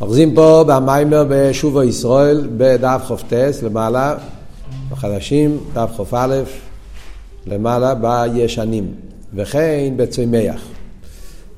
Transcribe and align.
אוחזים 0.00 0.34
פה 0.34 0.64
במיימר 0.66 1.24
בשובו 1.28 1.82
ישראל 1.82 2.48
בדף 2.56 3.02
חופטס 3.06 3.62
למעלה, 3.62 4.14
בחדשים, 4.90 5.58
דף 5.72 5.90
ח"א 5.96 6.42
למעלה 7.46 7.94
בישנים, 7.94 8.86
וכן 9.34 9.92
בצמח. 9.96 10.62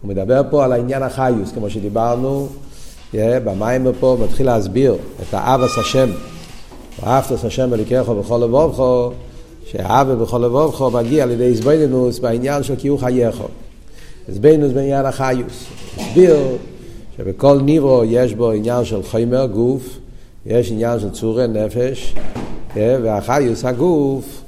הוא 0.03 0.09
מדבר 0.09 0.43
פה 0.51 0.65
על 0.65 0.73
העניין 0.73 1.03
החיוס, 1.03 1.53
כמו 1.53 1.71
שדיברנו, 1.71 2.49
במיימר 3.15 3.93
פה 4.01 4.17
מתחיל 4.25 4.47
להסביר 4.47 4.97
את 5.23 5.35
האבס 5.35 5.79
השם, 5.79 6.11
ואהבת 7.03 7.45
השם 7.45 7.75
אליקךו 7.75 8.15
בכל 8.15 8.41
לבובכו, 8.45 9.11
שהאבא 9.67 10.15
בכל 10.15 10.39
לבובכו 10.39 10.91
מגיע 10.91 11.27
לידי 11.27 11.45
איזבנינוס 11.45 12.19
בעניין 12.19 12.63
של 12.63 12.77
קיום 12.77 12.99
חייךו. 12.99 13.49
איזבנינוס 14.29 14.73
בעניין 14.73 15.07
החיוס. 15.07 15.65
הסביר 15.99 16.37
שבכל 17.17 17.61
ניבו 17.61 18.03
יש 18.07 18.35
בו 18.35 18.51
עניין 18.51 18.85
של 18.85 19.03
חומר, 19.03 19.47
גוף, 19.47 19.99
יש 20.47 20.73
עניין 20.73 21.01
של 21.01 21.11
צורי, 21.11 21.49
נפש, 21.49 22.15
כן? 22.75 23.01
והחיוס 23.03 23.65
הגוף, 23.65 24.43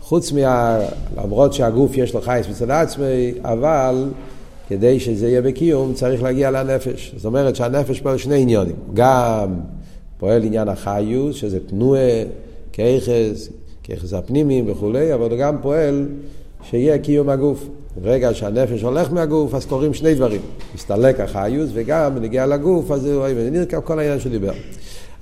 חוץ 0.00 0.32
מה... 0.32 0.78
למרות 1.16 1.52
שהגוף 1.52 1.96
יש 1.96 2.14
לו 2.14 2.20
חייס 2.20 2.48
מצד 2.48 2.70
עצמי, 2.70 3.32
אבל 3.42 4.08
כדי 4.68 5.00
שזה 5.00 5.28
יהיה 5.28 5.42
בקיום 5.42 5.94
צריך 5.94 6.22
להגיע 6.22 6.50
לנפש. 6.50 7.12
זאת 7.16 7.24
אומרת 7.24 7.56
שהנפש 7.56 8.00
פועל 8.00 8.18
שני 8.18 8.42
עניונים, 8.42 8.76
גם 8.94 9.54
פועל 10.18 10.44
עניין 10.44 10.68
החיוס, 10.68 11.36
שזה 11.36 11.58
תנועה, 11.60 12.22
כיחס, 12.72 13.48
כיחס 13.82 14.12
הפנימיים 14.12 14.64
וכולי, 14.70 15.14
אבל 15.14 15.36
גם 15.36 15.56
פועל 15.62 16.08
שיהיה 16.62 16.98
קיום 16.98 17.28
הגוף. 17.28 17.68
ברגע 18.02 18.34
שהנפש 18.34 18.82
הולך 18.82 19.12
מהגוף, 19.12 19.54
אז 19.54 19.66
קורים 19.66 19.94
שני 19.94 20.14
דברים. 20.14 20.40
מסתלק 20.74 21.20
החיוס, 21.20 21.70
וגם 21.74 22.14
בנגיעה 22.14 22.46
לגוף, 22.46 22.90
אז 22.90 23.06
הוא 23.06 23.26
נרקב 23.50 23.80
כל 23.80 23.98
העניין 23.98 24.20
שהוא 24.20 24.32
דיבר. 24.32 24.52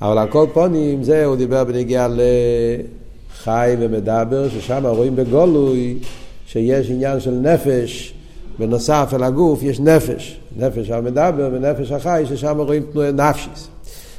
אבל 0.03 0.19
על 0.19 0.29
כל 0.29 0.47
פונים, 0.53 1.03
זה 1.03 1.25
הוא 1.25 1.37
דיבר 1.37 1.65
בנגיעה 1.65 2.09
לחי 2.09 3.77
ומדבר, 3.79 4.49
ששם 4.49 4.87
רואים 4.87 5.17
בגולוי 5.17 5.99
שיש 6.47 6.91
עניין 6.91 7.21
של 7.21 7.31
נפש, 7.31 8.15
בנוסף 8.59 9.11
אל 9.15 9.23
הגוף 9.23 9.63
יש 9.63 9.81
נפש. 9.81 10.41
נפש 10.57 10.91
המדבר 10.91 11.51
ונפש 11.53 11.93
החי, 11.93 12.25
ששם 12.29 12.57
רואים 12.59 12.83
תנועה 12.93 13.13
נפשיס. 13.13 13.69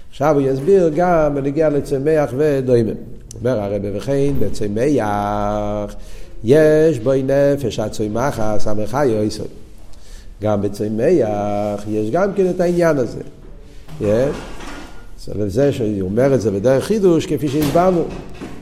עכשיו 0.10 0.36
הוא 0.40 0.48
יסביר 0.48 0.92
גם 0.96 1.36
בנגיעה 1.36 1.70
לצמח 1.70 2.30
ודוימם. 2.38 2.94
אומר 3.40 3.60
הרב 3.60 3.82
וכן 3.94 4.34
בצמח 4.40 5.96
יש 6.44 7.00
בו 7.00 7.12
נפש 7.24 7.80
הצומחה 7.80 8.56
סמכה 8.60 9.06
יויסוי. 9.06 9.48
גם 10.42 10.62
בצמח 10.62 11.84
יש 11.90 12.10
גם 12.12 12.34
כן 12.34 12.50
את 12.50 12.62
העניין 12.62 12.98
הזה. 12.98 13.22
זה 15.48 15.72
שהוא 15.72 16.02
אומר 16.02 16.36
את 16.36 16.42
זה 16.42 16.52
בדרך 16.52 16.84
חידוש 16.84 17.26
כפי 17.26 17.48
שהסברנו. 17.48 18.04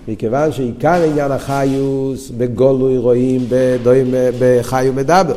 מכיוון 0.08 0.52
שעיקר 0.52 1.04
עניין 1.04 1.32
החיוס 1.32 2.32
בגולוי 2.38 2.98
רואים 2.98 3.46
בחיו 4.40 4.94
מדבר. 4.94 5.36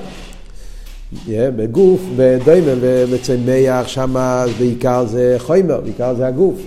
בגוף, 1.28 2.00
בדוימן 2.16 2.78
ובצמח, 2.80 3.88
שם 3.88 4.14
בעיקר 4.58 5.06
זה 5.06 5.36
חומר, 5.38 5.80
בעיקר 5.80 6.14
זה 6.14 6.26
הגוף. 6.26 6.60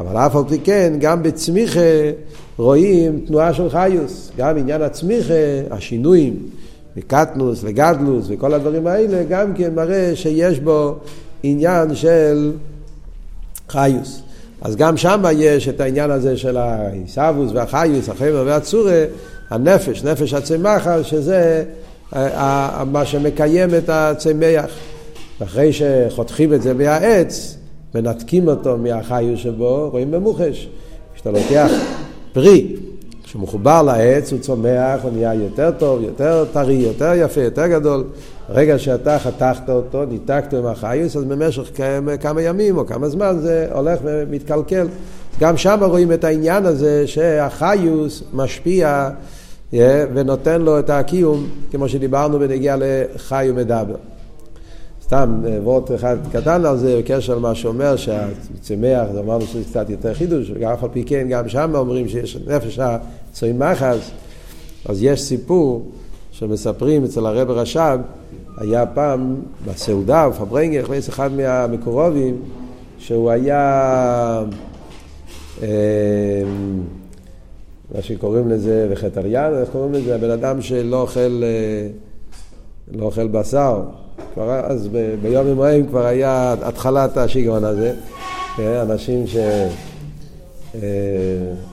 אבל 0.00 0.16
אף 0.16 0.36
על 0.36 0.42
פי 0.48 0.58
כן, 0.58 0.92
גם 1.00 1.22
בצמיחה 1.22 1.80
רואים 2.60 3.20
תנועה 3.26 3.54
של 3.54 3.70
חיוס. 3.70 4.30
גם 4.36 4.56
עניין 4.56 4.82
הצמיחה, 4.82 5.34
השינויים, 5.70 6.36
מקטנוס 6.96 7.60
וגדלוס 7.62 8.26
וכל 8.28 8.54
הדברים 8.54 8.86
האלה, 8.86 9.24
גם 9.28 9.54
כן 9.54 9.74
מראה 9.74 10.12
שיש 10.14 10.60
בו 10.60 10.94
עניין 11.42 11.94
של 11.94 12.52
חיוס. 13.68 14.22
אז 14.60 14.76
גם 14.76 14.96
שם 14.96 15.24
יש 15.36 15.68
את 15.68 15.80
העניין 15.80 16.10
הזה 16.10 16.36
של 16.36 16.56
העיסאוווס 16.56 17.50
והחיוס, 17.54 18.08
החבר 18.08 18.42
והצורה, 18.46 19.04
הנפש, 19.50 20.04
נפש 20.04 20.34
הצמחה, 20.34 21.04
שזה 21.04 21.64
מה 22.86 23.04
שמקיים 23.04 23.74
את 23.74 23.88
הצמח. 23.88 24.70
אחרי 25.42 25.70
שחותכים 25.72 26.54
את 26.54 26.62
זה 26.62 26.74
מהעץ, 26.74 27.56
מנתקים 27.94 28.48
אותו 28.48 28.76
מהחיוס 28.78 29.40
שבו, 29.40 29.88
רואים 29.92 30.10
במוחש. 30.10 30.68
כשאתה 31.14 31.30
לוקח 31.30 31.70
פרי 32.32 32.76
שמחובר 33.24 33.82
לעץ, 33.82 34.32
הוא 34.32 34.40
צומח, 34.40 35.00
הוא 35.02 35.12
נהיה 35.12 35.34
יותר 35.34 35.70
טוב, 35.78 36.02
יותר 36.02 36.44
טרי, 36.52 36.74
יותר 36.74 37.12
יפה, 37.16 37.40
יותר 37.40 37.66
גדול. 37.66 38.04
ברגע 38.48 38.78
שאתה 38.78 39.18
חתכת 39.18 39.68
אותו, 39.68 40.04
ניתקת 40.04 40.54
עם 40.54 40.66
החיוס, 40.66 41.16
אז 41.16 41.24
במשך 41.24 41.70
כמה, 41.74 42.16
כמה 42.16 42.42
ימים 42.42 42.76
או 42.76 42.86
כמה 42.86 43.08
זמן 43.08 43.36
זה 43.40 43.68
הולך 43.72 43.98
ומתקלקל. 44.04 44.86
גם 45.40 45.56
שם 45.56 45.78
רואים 45.82 46.12
את 46.12 46.24
העניין 46.24 46.66
הזה 46.66 47.06
שהחיוס 47.06 48.22
משפיע 48.32 49.10
yeah, 49.72 49.76
ונותן 50.14 50.62
לו 50.62 50.78
את 50.78 50.90
הקיום, 50.90 51.46
כמו 51.70 51.88
שדיברנו 51.88 52.38
בנגיע 52.38 52.76
לחי 52.78 53.46
ומדבר. 53.50 53.96
סתם 55.10 55.40
וורט 55.62 55.94
אחד 55.94 56.16
קטן 56.32 56.64
על 56.64 56.78
זה, 56.78 56.98
בקשר 56.98 57.34
למה 57.34 57.54
שאומר 57.54 57.96
שהצמח, 57.96 59.08
אמרנו 59.18 59.46
שזה 59.46 59.64
קצת 59.64 59.90
יותר 59.90 60.14
חידוש, 60.14 60.50
וגם 60.54 60.72
אף 60.72 60.84
על 60.84 60.88
פי 60.92 61.04
כן, 61.04 61.26
גם 61.30 61.48
שם 61.48 61.72
אומרים 61.74 62.08
שיש 62.08 62.36
נפש 62.46 62.78
הצמח, 62.78 63.82
אז 64.86 65.02
יש 65.02 65.22
סיפור 65.22 65.90
שמספרים 66.32 67.04
אצל 67.04 67.26
הרב 67.26 67.50
רש"ב, 67.50 67.98
היה 68.58 68.86
פעם 68.86 69.36
בסעודה, 69.66 70.28
בפברנגר, 70.28 70.84
הכניס 70.84 71.08
אחד 71.08 71.32
מהמקורובים, 71.32 72.42
שהוא 72.98 73.30
היה, 73.30 74.42
אה, 75.62 75.68
מה 77.94 78.02
שקוראים 78.02 78.48
לזה, 78.48 78.88
וחטריאן, 78.90 79.52
איך 79.60 79.68
קוראים 79.70 79.92
לזה? 79.92 80.14
הבן 80.14 80.30
אדם 80.30 80.62
שלא 80.62 81.00
אוכל, 81.00 81.42
אה, 81.42 81.88
לא 82.92 83.04
אוכל 83.04 83.28
בשר. 83.28 83.82
כבר 84.34 84.60
אז 84.64 84.88
ב, 84.92 85.14
ביום 85.22 85.46
יומיים 85.46 85.86
כבר 85.86 86.06
היה 86.06 86.54
התחלת 86.62 87.16
השיגעון 87.16 87.64
הזה. 87.64 87.94
כן, 88.56 88.74
אנשים 88.90 89.26
ש... 89.26 89.36
אה, 90.74 90.80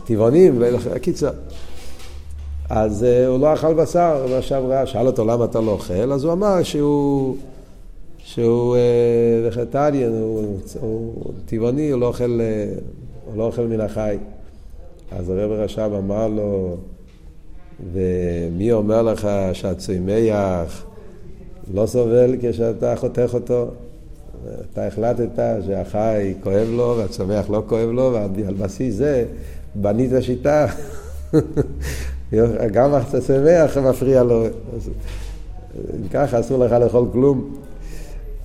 טבעונים, 0.06 0.62
קיצר. 1.02 1.32
אז 2.70 3.04
uh, 3.04 3.28
הוא 3.28 3.40
לא 3.40 3.54
אכל 3.54 3.74
בשר, 3.74 4.26
ועכשיו 4.30 4.68
ראה, 4.68 4.86
שאל 4.86 5.08
אותו 5.08 5.26
למה 5.26 5.46
אתה 5.46 5.62
לא 5.62 5.72
אוכל, 5.72 6.12
אז 6.14 6.24
הוא 6.24 6.34
אמר 6.34 6.64
שהוא, 6.64 7.36
שהוא 8.18 8.78
וחטליאן, 9.48 10.12
הוא, 10.12 10.58
הוא 10.82 11.14
טבעוני, 11.46 11.90
הוא 11.90 12.02
לא 12.02 12.08
אוכל, 12.08 12.40
הוא 13.26 13.38
לא 13.38 13.44
אוכל 13.44 13.62
מן 13.62 13.82
החי. 13.82 14.18
אז 15.12 15.30
הרב 15.30 15.52
רש"ב 15.52 15.92
אמר 15.98 16.28
לו, 16.28 16.78
ומי 17.94 18.72
אומר 18.72 19.02
לך 19.02 19.28
לא 21.74 21.86
סובל 21.86 22.36
כשאתה 22.42 22.96
חותך 22.96 23.30
אותו? 23.34 23.68
אתה 24.74 24.88
החלטת 24.88 25.44
שהחי 25.66 26.34
כואב 26.44 26.68
לו 26.70 26.96
והצומח 26.98 27.50
לא 27.50 27.64
כואב 27.68 27.90
לו, 27.90 28.14
ועל 28.14 28.54
בסיס 28.54 28.96
זה 28.96 29.26
בנית 29.76 30.12
שיטה. 30.22 30.66
גם 32.74 32.94
הצומח 32.94 33.78
מפריע 33.78 34.24
לו. 34.24 34.46
ככה 36.14 36.40
אסור 36.40 36.66
לך 36.66 36.72
לאכול 36.72 37.06
כלום. 37.12 37.56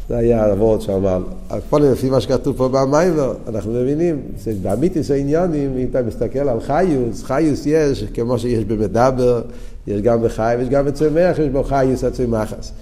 זה 0.08 0.16
היה 0.16 0.46
הוורד 0.46 0.80
שאמר. 0.80 1.22
הכל 1.50 1.78
לפי 1.78 2.10
מה 2.10 2.20
שכתוב 2.20 2.56
פה 2.56 2.68
במיימר, 2.68 3.34
אנחנו 3.48 3.72
מבינים, 3.72 4.22
באמיתיס 4.62 5.10
העניונים, 5.10 5.78
אם 5.78 5.86
אתה 5.90 6.02
מסתכל 6.02 6.48
על 6.48 6.60
חיוס, 6.60 7.22
חיוס 7.22 7.66
יש, 7.66 8.04
כמו 8.04 8.38
שיש 8.38 8.64
במדבר, 8.64 9.42
יש 9.86 10.00
גם 10.00 10.22
בחי 10.22 10.54
ויש 10.58 10.68
גם 10.68 10.84
בצומח, 10.84 11.38
יש 11.38 11.48
בו 11.48 11.62
חיוס 11.62 12.04
הצומחס. 12.04 12.72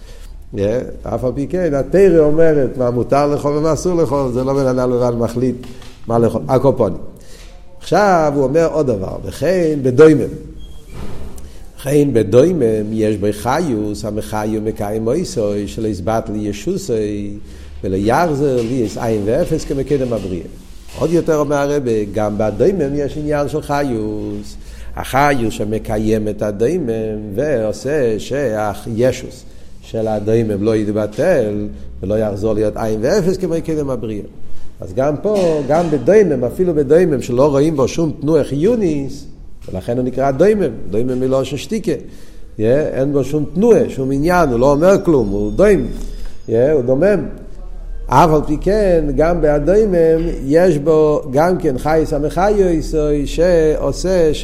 אף 1.03 1.25
על 1.25 1.33
פי 1.35 1.47
כן, 1.47 1.75
התרא 1.75 2.19
אומרת 2.19 2.77
מה 2.77 2.91
מותר 2.91 3.27
לאכול 3.27 3.57
ומה 3.57 3.73
אסור 3.73 3.95
לאכול, 3.95 4.33
זה 4.33 4.45
לא 4.45 4.55
בן 4.55 4.67
אדם 4.67 4.91
לבד 4.91 5.13
מחליט 5.19 5.57
מה 6.07 6.19
לאכול, 6.19 6.43
הקופונים. 6.49 6.99
עכשיו 7.81 8.33
הוא 8.35 8.45
אומר 8.45 8.69
עוד 8.73 8.87
דבר, 8.87 9.17
וכן 9.25 9.79
בדוימם. 9.83 10.29
וכן 11.77 12.09
בדוימם 12.13 12.93
יש 12.93 13.17
בו 13.17 13.27
חיוס, 13.33 14.05
המחיו 14.05 14.61
מקיים 14.61 15.05
מויסוי, 15.05 15.69
שלא 15.69 15.89
יסבט 15.89 16.29
לי 16.29 16.39
ישוסוי, 16.39 17.39
ולא 17.85 17.97
יחזר 17.97 18.57
לי 18.57 18.75
יש 18.75 18.99
עין 18.99 19.23
ואפס 19.25 19.65
כמקדם 19.65 20.13
הבריאה. 20.13 20.47
עוד 20.99 21.11
יותר 21.13 21.37
אומר 21.37 21.57
הרבה, 21.57 22.05
גם 22.15 22.35
בדוימם 22.39 22.95
יש 22.95 23.17
עניין 23.17 23.49
של 23.49 23.63
חיוס. 23.63 24.57
החיוס 24.97 25.55
שמקיים 25.55 26.29
את 26.29 26.43
הדוימם 26.43 27.35
ועושה 27.35 28.19
שהישוס. 28.19 29.45
של 29.91 30.09
הדוימם 30.09 30.63
לא 30.63 30.77
יתבטל 30.77 31.69
ולא 32.03 32.19
יחזור 32.19 32.55
להיות 32.55 32.77
עין 32.77 32.99
ואפס 33.03 33.37
כמו 33.37 33.55
קדם 33.65 33.91
הבריאה. 33.91 34.25
אז 34.81 34.95
גם 34.95 35.17
פה, 35.23 35.63
גם 35.69 35.91
בדוימם, 35.91 36.45
אפילו 36.45 36.75
בדוימם 36.75 37.23
שלא 37.23 37.51
רואים 37.51 37.77
בו 37.77 37.89
שום 37.89 38.13
תנועה 38.21 38.45
חיוניס, 38.45 39.27
ולכן 39.69 39.97
הוא 39.97 40.05
נקרא 40.05 40.31
דוימם, 40.31 40.71
דוימם 40.91 41.21
מלושן 41.21 41.57
שתיקה. 41.57 41.93
Yeah, 41.93 42.63
אין 42.93 43.13
בו 43.13 43.25
שום 43.25 43.45
תנועה, 43.55 43.81
שום 43.89 44.13
עניין, 44.13 44.49
הוא 44.49 44.61
לא 44.61 44.73
אומר 44.73 45.05
כלום, 45.05 45.29
הוא 45.29 45.53
דוים, 45.53 45.87
yeah, 46.49 46.53
הוא 46.73 46.83
דומם. 46.83 47.27
אף 48.07 48.31
על 48.31 48.41
פי 48.47 48.57
כן, 48.61 49.05
גם 49.17 49.41
באדוימם 49.41 50.29
יש 50.45 50.79
בו 50.79 51.23
גם 51.31 51.59
כן 51.59 51.79
חייס 51.79 52.13
המחיוסוי 52.13 53.27
שעושה 53.27 54.35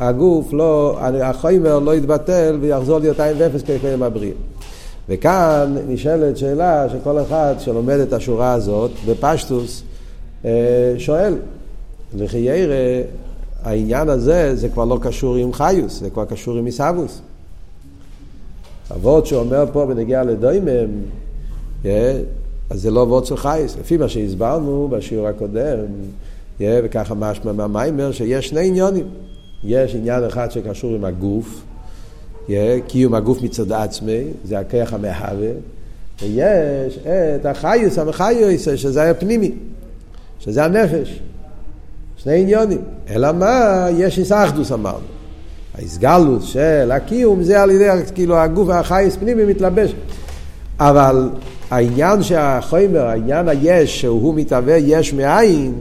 שהגוף 0.00 0.52
לא, 0.52 0.98
החומר 1.22 1.78
לא 1.78 1.94
יתבטל 1.94 2.58
ויחזור 2.60 2.98
להיות 2.98 3.20
עין 3.20 3.36
ואפס 3.38 3.62
כקודם 3.62 4.02
הבריא. 4.02 4.32
וכאן 5.08 5.76
נשאלת 5.88 6.36
שאלה 6.36 6.86
שכל 6.88 7.20
אחד 7.20 7.54
שלומד 7.58 7.98
את 7.98 8.12
השורה 8.12 8.52
הזאת 8.52 8.90
בפשטוס 9.06 9.82
אה, 10.44 10.94
שואל, 10.98 11.34
לכי 12.16 12.38
ירא 12.38 12.74
העניין 13.62 14.08
הזה 14.08 14.56
זה 14.56 14.68
כבר 14.68 14.84
לא 14.84 14.98
קשור 15.02 15.36
עם 15.36 15.52
חיוס, 15.52 16.00
זה 16.00 16.10
כבר 16.10 16.24
קשור 16.24 16.56
עם 16.56 16.66
עיסאוווס. 16.66 17.20
אבות 18.94 19.26
שאומר 19.26 19.64
פה 19.72 19.86
בנגיעה 19.86 20.22
לדוימם, 20.22 20.90
אז 21.84 21.90
זה 22.70 22.90
לא 22.90 23.02
אבות 23.02 23.26
של 23.26 23.36
חייס. 23.36 23.76
לפי 23.80 23.96
מה 23.96 24.08
שהסברנו 24.08 24.88
בשיעור 24.90 25.28
הקודם, 25.28 25.78
וככה 26.60 27.14
משמע 27.14 27.52
מהמיימר, 27.52 28.12
שיש 28.12 28.48
שני 28.48 28.68
עניונים. 28.68 29.06
יש 29.64 29.94
עניין 29.94 30.24
אחד 30.24 30.50
שקשור 30.50 30.94
עם 30.94 31.04
הגוף, 31.04 31.62
קיום 32.86 33.14
הגוף 33.14 33.42
מצד 33.42 33.72
עצמי, 33.72 34.24
זה 34.44 34.58
הכיח 34.58 34.92
המהווה, 34.92 35.50
ויש 36.22 36.98
את 37.06 37.46
החיוס, 37.46 37.98
המחיוס, 37.98 38.68
שזה 38.76 39.10
הפנימי, 39.10 39.52
שזה 40.40 40.64
הנפש. 40.64 41.20
שני 42.16 42.40
עניונים. 42.40 42.78
אלא 43.10 43.32
מה? 43.32 43.86
יש 43.98 44.18
איסאחדוס 44.18 44.72
אמרנו. 44.72 45.04
ההסגלות 45.74 46.42
של 46.42 46.90
הקיום 46.92 47.42
זה 47.42 47.62
על 47.62 47.70
ידי 47.70 47.88
כאילו 48.14 48.36
הגוף 48.36 48.68
החייס 48.68 49.16
פנימי 49.16 49.44
מתלבש. 49.44 49.94
אבל 50.80 51.28
העניין 51.70 52.22
שהחומר, 52.22 53.06
העניין 53.06 53.48
היש, 53.48 54.00
שהוא 54.00 54.34
מתהווה 54.34 54.76
יש 54.76 55.12
מאין, 55.12 55.74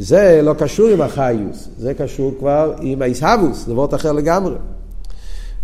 זה 0.00 0.40
לא 0.42 0.54
קשור 0.58 0.88
עם 0.88 1.00
החיוס, 1.00 1.68
זה 1.78 1.94
קשור 1.94 2.34
כבר 2.38 2.74
עם 2.80 3.02
האיסהבוס, 3.02 3.66
זה 3.66 3.74
וורט 3.74 3.94
אחר 3.94 4.12
לגמרי. 4.12 4.54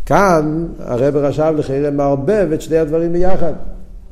כאן 0.06 0.66
הרב 0.78 1.16
רשב 1.16 1.54
לחייר 1.56 1.90
מערבב 1.90 2.48
את 2.54 2.62
שני 2.62 2.78
הדברים 2.78 3.12
ביחד. 3.12 3.52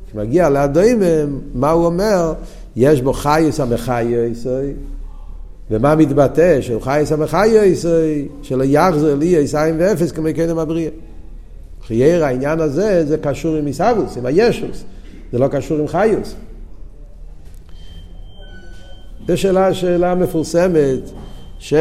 כשמגיע 0.07 0.49
לאדוימם, 0.49 1.39
מה 1.53 1.71
הוא 1.71 1.85
אומר? 1.85 2.33
יש 2.75 3.01
בו 3.01 3.13
חיוס 3.13 3.59
המחיוס, 3.59 4.45
ומה 5.71 5.95
מתבטא? 5.95 6.61
של 6.61 6.81
חייס 6.81 7.11
המחיוס, 7.11 7.85
של 8.41 8.61
יחזר 8.63 9.15
לי 9.15 9.37
עשיים 9.37 9.75
ואפס 9.79 10.11
כמו 10.11 10.27
קדם 10.35 10.57
הבריאה. 10.57 10.91
חייר 11.87 12.25
העניין 12.25 12.59
הזה, 12.59 13.05
זה 13.05 13.17
קשור 13.17 13.55
עם 13.55 13.65
עיסאוווס, 13.65 14.17
עם 14.17 14.25
הישוס, 14.25 14.83
זה 15.31 15.39
לא 15.39 15.47
קשור 15.47 15.79
עם 15.79 15.87
חיוס. 15.87 16.35
זו 19.27 19.37
שאלה, 19.37 19.73
שאלה 19.73 20.15
מפורסמת 20.15 20.99
ש... 21.59 21.73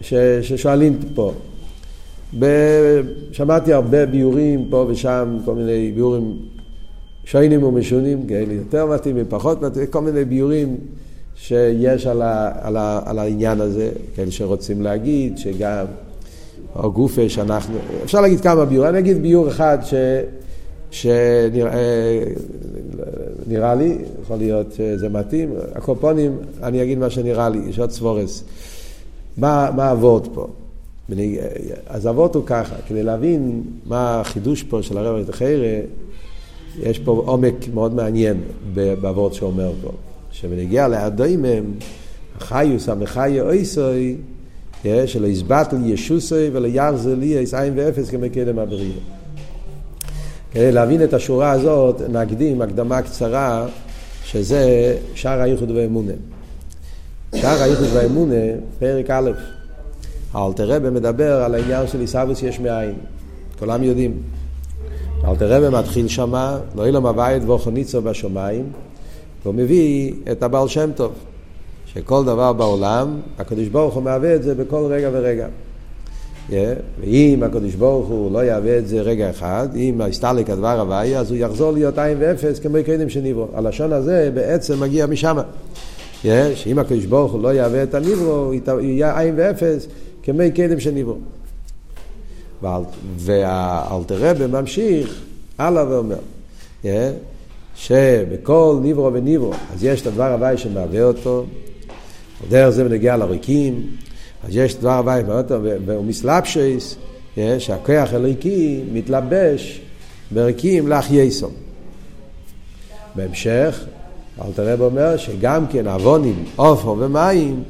ש... 0.00 0.14
ששואלים 0.42 0.98
פה. 1.14 1.32
ב... 2.38 2.46
שמעתי 3.32 3.72
הרבה 3.72 4.06
ביורים 4.06 4.66
פה 4.70 4.86
ושם, 4.88 5.38
כל 5.44 5.54
מיני 5.54 5.92
ביורים 5.94 6.36
שונים 7.24 7.62
ומשונים, 7.62 8.26
כאלה 8.26 8.52
יותר 8.52 8.86
מתאימים, 8.86 9.24
פחות 9.28 9.62
מתאימים, 9.62 9.90
כל 9.90 10.00
מיני 10.00 10.24
ביורים 10.24 10.76
שיש 11.34 12.06
על, 12.06 12.22
ה, 12.22 12.52
על, 12.62 12.76
ה, 12.76 13.00
על 13.04 13.18
העניין 13.18 13.60
הזה, 13.60 13.90
כאלה 14.14 14.30
שרוצים 14.30 14.82
להגיד 14.82 15.38
שגם, 15.38 15.86
או 16.76 16.92
גופה 16.92 17.28
שאנחנו, 17.28 17.74
אפשר 18.04 18.20
להגיד 18.20 18.40
כמה 18.40 18.64
ביור, 18.64 18.88
אני 18.88 18.98
אגיד 18.98 19.22
ביור 19.22 19.48
אחד 19.48 19.78
ש, 19.82 19.94
שנראה 20.90 22.22
לי, 23.74 23.98
יכול 24.22 24.36
להיות 24.36 24.72
שזה 24.72 25.08
מתאים, 25.08 25.52
הקופונים, 25.74 26.36
אני 26.62 26.82
אגיד 26.82 26.98
מה 26.98 27.10
שנראה 27.10 27.48
לי, 27.48 27.58
יש 27.68 27.78
עוד 27.78 27.90
סבורס. 27.90 28.44
מה, 29.36 29.70
מה 29.76 29.90
הוורד 29.90 30.28
פה? 30.34 30.46
אז 31.86 32.06
הוורד 32.06 32.34
הוא 32.34 32.42
ככה, 32.46 32.74
כדי 32.88 33.02
להבין 33.02 33.62
מה 33.86 34.20
החידוש 34.20 34.62
פה 34.62 34.82
של 34.82 34.98
הרב 34.98 35.16
החיירה, 35.28 35.80
יש 36.78 36.98
פה 36.98 37.22
עומק 37.26 37.54
מאוד 37.74 37.94
מעניין 37.94 38.40
בוורד 38.74 39.32
שאומר 39.32 39.72
פה. 39.82 39.90
שבנגיע 40.32 40.88
לאדוימם, 40.88 41.64
החיוס 42.36 42.88
המחיה 42.88 43.42
אויסוי, 43.42 44.16
שלא 44.84 45.26
יסבטל 45.26 45.76
ישוסוי 45.86 46.50
ולא 46.52 46.66
איס 47.38 47.54
עין 47.54 47.72
ואפס 47.76 48.10
כמקדם 48.10 48.58
הבריאה. 48.58 49.17
כדי 50.52 50.72
להבין 50.72 51.04
את 51.04 51.14
השורה 51.14 51.50
הזאת, 51.50 52.02
נקדים 52.08 52.62
הקדמה 52.62 53.02
קצרה, 53.02 53.66
שזה 54.24 54.96
שער 55.14 55.40
הייחוד 55.40 55.70
ואמונה. 55.70 56.12
שער 57.36 57.62
הייחוד 57.62 57.86
ואמונה, 57.92 58.34
פרק 58.78 59.10
א', 59.10 59.30
האלתר 60.32 60.68
רבי 60.68 60.90
מדבר 60.90 61.42
על 61.42 61.54
העניין 61.54 61.86
של 61.86 62.00
עיסאוויס 62.00 62.42
יש 62.42 62.60
מאין. 62.60 62.94
כולם 63.58 63.82
יודעים. 63.82 64.22
האלתר 65.22 65.52
רבי 65.52 65.76
מתחיל 65.76 66.08
שמה, 66.08 66.58
לא 66.76 66.86
אילום 66.86 67.06
הבית 67.06 67.42
ואוכניצו 67.46 68.02
בשמיים, 68.02 68.64
והוא 69.42 69.54
מביא 69.54 70.12
את 70.32 70.42
הבעל 70.42 70.68
שם 70.68 70.90
טוב, 70.94 71.12
שכל 71.86 72.24
דבר 72.24 72.52
בעולם, 72.52 73.20
הקדוש 73.38 73.68
ברוך 73.68 73.94
הוא 73.94 74.02
מהווה 74.02 74.34
את 74.34 74.42
זה 74.42 74.54
בכל 74.54 74.86
רגע 74.88 75.10
ורגע. 75.12 75.46
ואם 76.50 77.42
הקדוש 77.42 77.74
ברוך 77.74 78.08
הוא 78.08 78.32
לא 78.32 78.38
יהווה 78.38 78.78
את 78.78 78.88
זה 78.88 79.00
רגע 79.00 79.30
אחד, 79.30 79.68
אם 79.76 80.00
הסתלק 80.00 80.50
הדבר 80.50 80.80
הוואי, 80.80 81.16
אז 81.16 81.30
הוא 81.30 81.38
יחזור 81.38 81.72
להיות 81.72 81.98
עין 81.98 82.16
ואפס 82.20 82.58
כמו 82.58 82.76
קדם 82.86 83.08
שנברו. 83.08 83.46
הלשון 83.54 83.92
הזה 83.92 84.30
בעצם 84.34 84.80
מגיע 84.80 85.06
משם. 85.06 85.36
שאם 86.54 86.78
הקדוש 86.78 87.04
ברוך 87.04 87.32
הוא 87.32 87.42
לא 87.42 87.54
יהווה 87.54 87.82
את 87.82 87.94
הנברו, 87.94 88.52
הוא 88.66 88.80
יהיה 88.80 89.20
עין 89.20 89.34
ואפס 89.36 89.86
כמו 90.22 90.42
קדם 90.54 90.80
שנברו. 90.80 91.16
והאלתר 93.16 94.46
ממשיך 94.48 95.22
הלאה 95.58 95.84
ואומר, 95.88 96.16
שבכל 97.76 98.78
ניברו 98.82 99.12
וניברו, 99.12 99.52
אז 99.74 99.84
יש 99.84 100.02
את 100.02 100.06
הדבר 100.06 100.32
הוואי 100.32 100.58
שמהווה 100.58 101.02
אותו, 101.04 101.44
דרך 102.48 102.70
זה 102.70 102.84
בנגיע 102.84 103.16
לריקים, 103.16 103.86
אז 104.44 104.56
יש 104.56 104.74
את 104.74 104.78
הדבר 104.78 104.92
הוואי 104.92 105.20
שמהווה 105.20 105.40
אותו, 105.42 105.54
והוא 105.86 106.04
מסלבשייס, 106.04 106.96
שהכוח 107.58 108.12
הליקי 108.12 108.80
מתלבש 108.92 109.80
בריקים 110.30 110.88
לאחייסום. 110.88 111.52
בהמשך, 113.14 113.84
אלתר 114.44 114.72
רב 114.72 114.80
אומר 114.80 115.16
שגם 115.16 115.66
כן 115.66 115.86
אבונים, 115.86 116.44
עופר 116.56 116.94
ומים, 116.98 117.62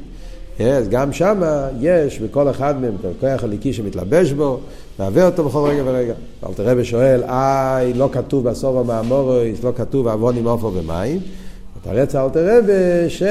אז 0.59 0.89
גם 0.89 1.13
שם 1.13 1.41
יש 1.79 2.19
בכל 2.19 2.49
אחד 2.49 2.81
מהם 2.81 2.93
כוח 3.19 3.43
הליקי 3.43 3.73
שמתלבש 3.73 4.31
בו, 4.31 4.59
מהווה 4.99 5.25
אותו 5.25 5.43
בכל 5.43 5.69
רגע 5.69 5.81
ורגע. 5.85 6.13
אלתר 6.47 6.69
רבי 6.69 6.85
שואל, 6.85 7.23
איי, 7.23 7.93
לא 7.93 8.09
כתוב 8.11 8.49
בסוף 8.49 8.77
המאמורויס, 8.77 9.63
לא 9.63 9.71
כתוב 9.75 10.07
עוונים 10.07 10.47
עופר 10.47 10.67
ומים. 10.73 11.19
מתרץ 11.77 12.15
אלתר 12.15 12.57
רבי 12.57 13.09
ש... 13.09 13.23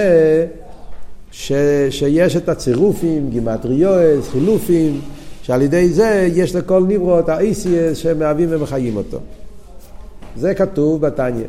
ש... 1.30 1.52
שיש 1.90 2.36
את 2.36 2.48
הצירופים, 2.48 3.30
גימטריואס, 3.30 4.28
חילופים, 4.28 5.00
שעל 5.42 5.62
ידי 5.62 5.88
זה 5.88 6.28
יש 6.34 6.54
לכל 6.54 6.84
נברו 6.88 7.18
את 7.18 7.28
האיסיאס 7.28 7.98
שמהווים 7.98 8.48
ומחיים 8.52 8.96
אותו. 8.96 9.18
זה 10.36 10.54
כתוב 10.54 11.00
בתניא. 11.00 11.44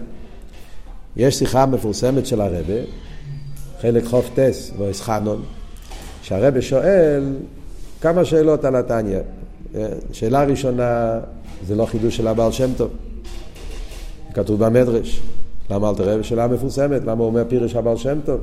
יש 1.18 1.36
שיחה 1.36 1.66
מפורסמת 1.66 2.26
של 2.26 2.42
הרבה, 2.42 2.74
חלק 3.82 4.06
חוף 4.06 4.30
טס 4.36 4.72
ואסחנון, 4.78 5.42
שהרבה 6.22 6.62
שואל 6.62 7.24
כמה 8.02 8.26
שאלות 8.26 8.66
על 8.66 8.76
התניא. 8.76 9.20
שאלה 10.12 10.44
ראשונה, 10.44 11.20
זה 11.68 11.76
לא 11.76 11.86
חידוש 11.86 12.18
של 12.18 12.28
הבעל 12.28 12.52
שם 12.52 12.70
טוב. 12.78 12.90
כתוב 14.34 14.66
במדרש. 14.66 15.22
למה 15.70 15.90
אל 15.90 15.96
תראה? 15.96 16.24
שאלה 16.24 16.48
מפורסמת, 16.48 17.02
למה 17.02 17.20
הוא 17.20 17.26
אומר 17.26 17.44
פירש 17.48 17.76
הבעל 17.76 17.98
שם 17.98 18.20
טוב? 18.26 18.40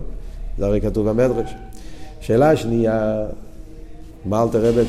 זה 0.59 0.67
הרי 0.67 0.81
כתוב 0.81 1.09
במדרש. 1.09 1.55
שאלה 2.21 2.57
שנייה, 2.57 3.25
מה 4.25 4.43
אל 4.43 4.49
תראה? 4.49 4.83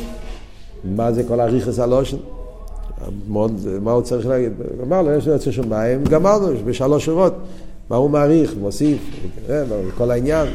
מה 0.84 1.12
זה 1.12 1.24
כל 1.24 1.40
הריכס 1.40 1.80
הלושן? 1.80 2.18
מה 3.82 3.92
הוא 3.92 4.02
צריך 4.02 4.28
להגיד? 4.28 4.52
אמר 4.84 5.02
לו, 5.02 5.14
יש 5.14 5.28
לו 5.28 5.34
יוצא 5.34 5.52
שמיים, 5.52 6.04
גמרנו, 6.04 6.48
בשלוש 6.66 7.06
שורות. 7.06 7.34
מה 7.90 7.96
הוא 7.96 8.10
מעריך, 8.10 8.54
מוסיף, 8.60 8.98
כל 9.98 10.12
העניין. 10.12 10.48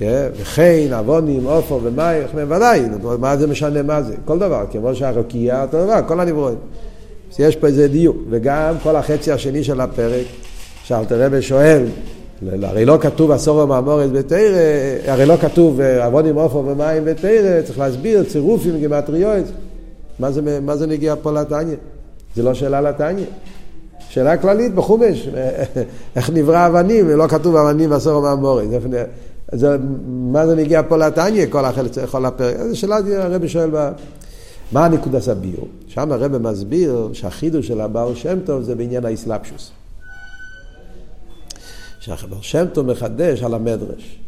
וכן, 0.00 0.88
עוונים, 0.92 1.44
עופר 1.44 1.78
ומים, 1.82 2.22
ודאי, 2.34 2.82
מה 3.18 3.36
זה 3.36 3.46
משנה 3.46 3.82
מה 3.82 4.02
זה? 4.02 4.14
כל 4.24 4.38
דבר, 4.38 4.64
כמו 4.70 4.94
שהרוקייה, 4.94 5.62
אותו 5.62 5.84
דבר, 5.84 6.00
כל 6.08 6.20
הנברואים. 6.20 6.58
יש 7.38 7.56
פה 7.56 7.66
איזה 7.66 7.88
דיוק. 7.88 8.16
וגם 8.30 8.74
כל 8.82 8.96
החצי 8.96 9.32
השני 9.32 9.64
של 9.64 9.80
הפרק, 9.80 10.26
שאלתר 10.84 11.26
רבי 11.26 11.42
שואל, 11.42 11.84
הרי 12.62 12.84
לא 12.84 12.98
כתוב 13.00 13.30
עשור 13.30 13.62
המאמורת 13.62 14.12
בתרא, 14.12 14.58
הרי 15.06 15.26
לא 15.26 15.36
כתוב 15.36 15.80
עוונים, 15.80 16.36
עופר 16.36 16.58
ומים 16.58 17.04
בתרא, 17.04 17.62
צריך 17.66 17.78
להסביר 17.78 18.24
צירופים, 18.24 18.78
גימטריואס. 18.78 19.48
מה 20.18 20.32
זה, 20.32 20.60
מה 20.60 20.76
זה 20.76 20.86
נגיע 20.86 21.14
פה 21.22 21.32
לתניא? 21.32 21.76
זה 22.36 22.42
לא 22.42 22.54
שאלה 22.54 22.80
לתניא. 22.80 23.24
שאלה 24.08 24.36
כללית 24.36 24.74
בחומש, 24.74 25.28
איך 26.16 26.30
נברא 26.30 26.66
אבנים, 26.66 27.08
לא 27.08 27.26
כתוב 27.28 27.56
אבנים 27.56 27.90
בסור 27.90 28.22
מהמורי. 28.22 28.66
זה, 29.52 29.76
מה 30.06 30.46
זה 30.46 30.54
נגיע 30.54 30.82
פה 30.88 30.96
לתניא, 30.96 31.46
כל, 31.50 31.62
כל 32.10 32.24
הפרק? 32.24 32.56
זו 32.68 32.78
שאלה 32.78 32.98
הרבי 33.16 33.48
שואל, 33.48 33.70
בה, 33.70 33.92
מה 34.72 34.84
הנקודת 34.84 35.28
הביור? 35.28 35.68
שם 35.86 36.12
הרבי 36.12 36.38
מסביר 36.38 37.08
שהחידוש 37.12 37.68
של 37.68 37.80
הבעל 37.80 38.14
שם 38.14 38.38
טוב 38.44 38.62
זה 38.62 38.74
בעניין 38.74 39.04
האסלאפשוס. 39.04 39.70
שהבעל 42.04 42.38
שם 42.42 42.64
טוב 42.72 42.86
מחדש 42.86 43.42
על 43.42 43.54
המדרש. 43.54 44.18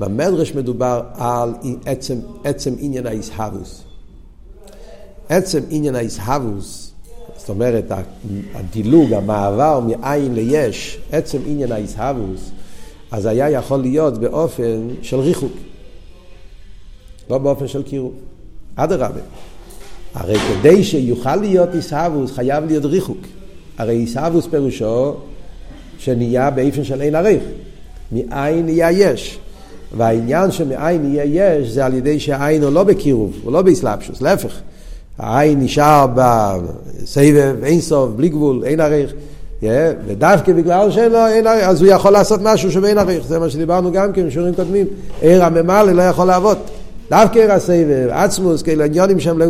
במדרש 0.00 0.54
מדובר 0.54 1.02
על 1.14 1.54
עצם, 1.86 2.18
עצם 2.44 2.74
עניין 2.78 3.06
האיסהבוס. 3.06 3.82
עצם 5.28 5.60
עניין 5.70 5.94
האיסהבוס, 5.94 6.92
זאת 7.36 7.48
אומרת, 7.48 7.84
הדילוג, 8.54 9.12
המעבר 9.12 9.80
מעין 9.80 10.34
ליש, 10.34 10.98
עצם 11.12 11.38
עניין 11.46 11.72
האיסהבוס, 11.72 12.50
אז 13.10 13.26
היה 13.26 13.50
יכול 13.50 13.80
להיות 13.80 14.18
באופן 14.18 14.88
של 15.02 15.20
ריחוק, 15.20 15.52
לא 17.30 17.38
באופן 17.38 17.68
של 17.68 17.82
קירוב. 17.82 18.14
אדרבה. 18.76 19.20
הרי 20.14 20.38
כדי 20.38 20.84
שיוכל 20.84 21.36
להיות 21.36 21.68
איסהבוס 21.74 22.32
חייב 22.32 22.64
להיות 22.64 22.84
ריחוק. 22.84 23.18
הרי 23.78 23.94
איסהבוס 23.94 24.46
פירושו 24.46 25.14
שנהיה 26.04 26.50
באיפן 26.50 26.84
של 26.84 27.02
אין 27.02 27.14
עריך. 27.14 27.42
מאין 28.12 28.66
נהיה 28.66 28.90
יש. 28.90 29.38
והעניין 29.96 30.50
שמאין 30.50 31.14
יהיה 31.14 31.24
יש 31.24 31.68
זה 31.68 31.86
על 31.86 31.94
ידי 31.94 32.20
שהעין 32.20 32.62
הוא 32.62 32.72
לא 32.72 32.84
בקירוב, 32.84 33.32
הוא 33.44 33.52
לא 33.52 33.62
באסלאפשוס, 33.62 34.22
להפך. 34.22 34.60
העין 35.18 35.60
נשאר 35.60 36.06
בסבב, 36.14 37.56
אין 37.64 37.80
סוף, 37.80 38.10
בלי 38.16 38.28
גבול, 38.28 38.64
אין 38.64 38.80
עריך. 38.80 39.12
Yeah, 39.62 39.66
ודווקא 40.06 40.52
בגלל 40.52 40.90
שאין 40.90 41.12
לו, 41.12 41.26
אין 41.26 41.46
עריך, 41.46 41.64
אז 41.64 41.82
הוא 41.82 41.90
יכול 41.90 42.12
לעשות 42.12 42.40
משהו 42.42 42.72
שאין 42.72 42.98
עריך. 42.98 43.26
זה 43.26 43.38
מה 43.38 43.50
שדיברנו 43.50 43.92
גם 43.92 44.12
כן 44.12 44.26
בשיעורים 44.26 44.54
קודמים. 44.54 44.86
עיר 45.20 45.44
הממלא 45.44 45.92
לא 45.92 46.02
יכול 46.02 46.26
לעבוד. 46.26 46.58
דווקא 47.10 47.38
עיר 47.38 47.52
הסבב, 47.52 48.08
עצמוס, 48.10 48.62
כאלה 48.62 48.84
עניונים 48.84 49.18
לא 49.38 49.44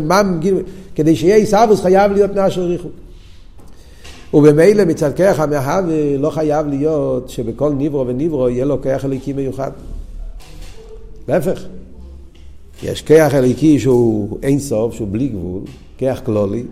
כדי 0.94 1.16
שיהיה 1.16 1.36
עיסאוווס 1.36 1.80
חייב 1.80 2.12
להיות 2.12 2.30
של 2.50 2.60
ריחוק. 2.60 3.03
ובמילא 4.34 4.84
מצד 4.84 5.14
כרך 5.16 5.40
המהווה 5.40 6.16
לא 6.18 6.30
חייב 6.30 6.66
להיות 6.66 7.28
שבכל 7.28 7.72
ניברו 7.72 8.06
וניברו 8.06 8.48
יהיה 8.48 8.64
לו 8.64 8.82
כרך 8.82 9.04
אליקי 9.04 9.32
מיוחד. 9.32 9.70
להפך. 11.28 11.64
יש 12.82 13.02
כיח 13.02 13.34
אליקי 13.34 13.78
שהוא 13.78 14.38
אין 14.42 14.58
סוף, 14.58 14.94
שהוא 14.94 15.08
בלי 15.10 15.28
גבול, 15.28 15.60
כיח 15.98 16.20
כלולי, 16.24 16.62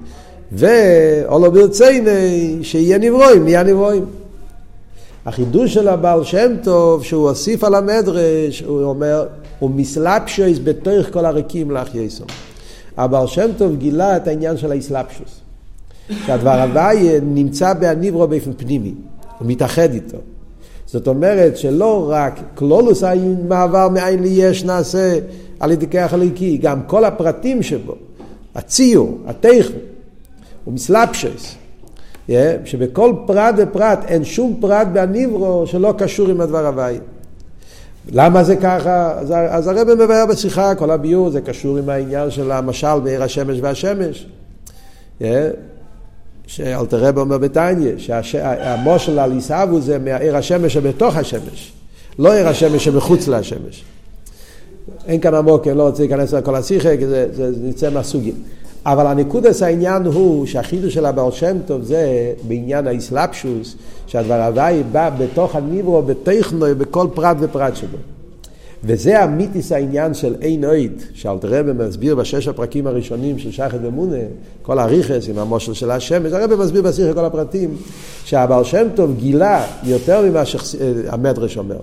ואולו 0.52 1.52
ברצייני 1.52 2.59
שיהיה 2.62 2.99
נברואים, 2.99 3.45
נהיה 3.45 3.62
נברואים. 3.62 4.04
החידוש 5.26 5.75
של 5.75 5.88
הבעל 5.88 6.25
שם 6.25 6.52
טוב, 6.62 7.04
שהוא 7.04 7.28
הוסיף 7.28 7.64
על 7.64 7.75
המדרש, 7.75 8.61
הוא 8.61 8.83
אומר, 8.83 9.26
הוא 9.59 9.71
מסלפשויס 9.71 10.59
בתוך 10.64 11.07
כל 11.12 11.25
הריקים 11.25 11.71
לך 11.71 11.95
יסום. 11.95 12.26
הבעל 12.97 13.26
שם 13.26 13.50
טוב 13.59 13.76
גילה 13.76 14.16
את 14.16 14.28
העניין 14.28 14.57
של 14.57 14.73
האסלפשוס. 14.73 15.40
שהדבר 16.26 16.62
הוואי 16.62 17.09
נמצא 17.23 17.73
בהניברו 17.73 18.28
באופן 18.28 18.52
פנימי, 18.52 18.94
הוא 19.38 19.49
מתאחד 19.49 19.92
איתו. 19.92 20.18
זאת 20.87 21.09
אומרת 21.09 21.56
שלא 21.56 22.06
רק 22.11 22.40
כלולוס 22.54 23.04
מעבר 23.49 23.88
מאין 23.88 24.23
ליש 24.23 24.64
נעשה 24.64 25.18
על 25.61 25.71
ידי 25.71 25.87
כוח 25.90 26.12
הליקי, 26.12 26.56
גם 26.56 26.80
כל 26.87 27.04
הפרטים 27.04 27.62
שבו, 27.62 27.94
הציור, 28.54 29.18
הטכן, 29.26 29.78
הוא 30.64 30.75
מסלפשס, 30.75 31.54
yeah, 32.28 32.32
שבכל 32.64 33.12
פרט 33.26 33.54
ופרט 33.59 34.04
אין 34.09 34.25
שום 34.25 34.56
פרט 34.61 34.87
בהניברו 34.92 35.66
שלא 35.66 35.94
קשור 35.99 36.28
עם 36.28 36.40
הדבר 36.40 36.66
הוואי. 36.66 36.99
למה 38.12 38.44
זה 38.44 38.56
ככה? 38.56 39.12
אז, 39.18 39.32
אז 39.50 39.66
הרב 39.66 39.94
מבאר 39.94 40.26
בשיחה, 40.26 40.75
כל 40.75 40.90
הביור 40.90 41.30
זה 41.30 41.40
קשור 41.40 41.78
עם 41.78 41.88
העניין 41.88 42.30
של 42.30 42.52
המשל 42.52 43.00
בעיר 43.04 43.23
השמש 43.23 43.59
והשמש. 43.62 44.26
Yeah. 45.21 45.25
שאלתר 46.46 47.04
רב 47.04 47.18
אומר 47.18 47.38
בתניא, 47.38 47.92
שהמושל 47.99 49.18
על 49.18 49.32
עיסאוו 49.32 49.80
זה 49.80 49.99
מהעיר 49.99 50.37
השמש 50.37 50.72
שבתוך 50.75 51.16
השמש, 51.16 51.72
לא 52.18 52.32
עיר 52.32 52.49
השמש 52.49 52.84
שמחוץ 52.84 53.28
לשמש. 53.28 53.84
אין 55.06 55.20
כאן 55.20 55.34
עמוק, 55.34 55.68
אני 55.68 55.78
לא 55.78 55.87
רוצה 55.87 56.02
להיכנס 56.02 56.34
לכל 56.34 56.54
השיחה, 56.54 56.96
כי 56.96 57.06
זה, 57.06 57.26
זה, 57.32 57.52
זה 57.52 57.68
נצא 57.68 57.90
מהסוגים. 57.90 58.34
אבל 58.87 59.06
הנקודס 59.06 59.62
העניין 59.62 60.02
הוא 60.02 60.46
שהחידוש 60.46 60.94
של 60.94 61.06
הבעל 61.06 61.30
שם 61.32 61.56
טוב 61.66 61.82
זה 61.82 62.32
בעניין 62.49 62.87
האסלאפשוס, 62.87 63.76
שהדבר 64.06 64.42
הוואי 64.42 64.82
בא 64.92 65.11
בתוך 65.18 65.56
הניברו, 65.56 66.02
בטכנו, 66.02 66.66
בכל 66.78 67.06
פרט 67.14 67.37
ופרט 67.40 67.76
שבו. 67.76 67.96
וזה 68.84 69.22
המיתיס 69.22 69.72
העניין 69.72 70.14
של 70.14 70.34
אין 70.40 70.64
אויד, 70.64 71.02
שאלתרבה 71.14 71.72
מסביר 71.72 72.14
בשש 72.14 72.48
הפרקים 72.48 72.86
הראשונים 72.86 73.38
של 73.38 73.50
שחד 73.50 73.84
ומונה, 73.84 74.16
כל 74.62 74.78
הריכס 74.78 75.28
עם 75.28 75.38
המושל 75.38 75.72
של 75.72 75.90
השמש, 75.90 76.32
הרב 76.32 76.54
מסביר 76.54 76.82
בשיחה 76.82 77.14
כל 77.14 77.24
הפרטים, 77.24 77.76
שהבעל 78.24 78.64
שם 78.64 78.86
טוב 78.94 79.16
גילה 79.18 79.66
יותר 79.84 80.22
ממה 80.22 80.44
שהמדרש 80.44 81.58
אומר. 81.58 81.78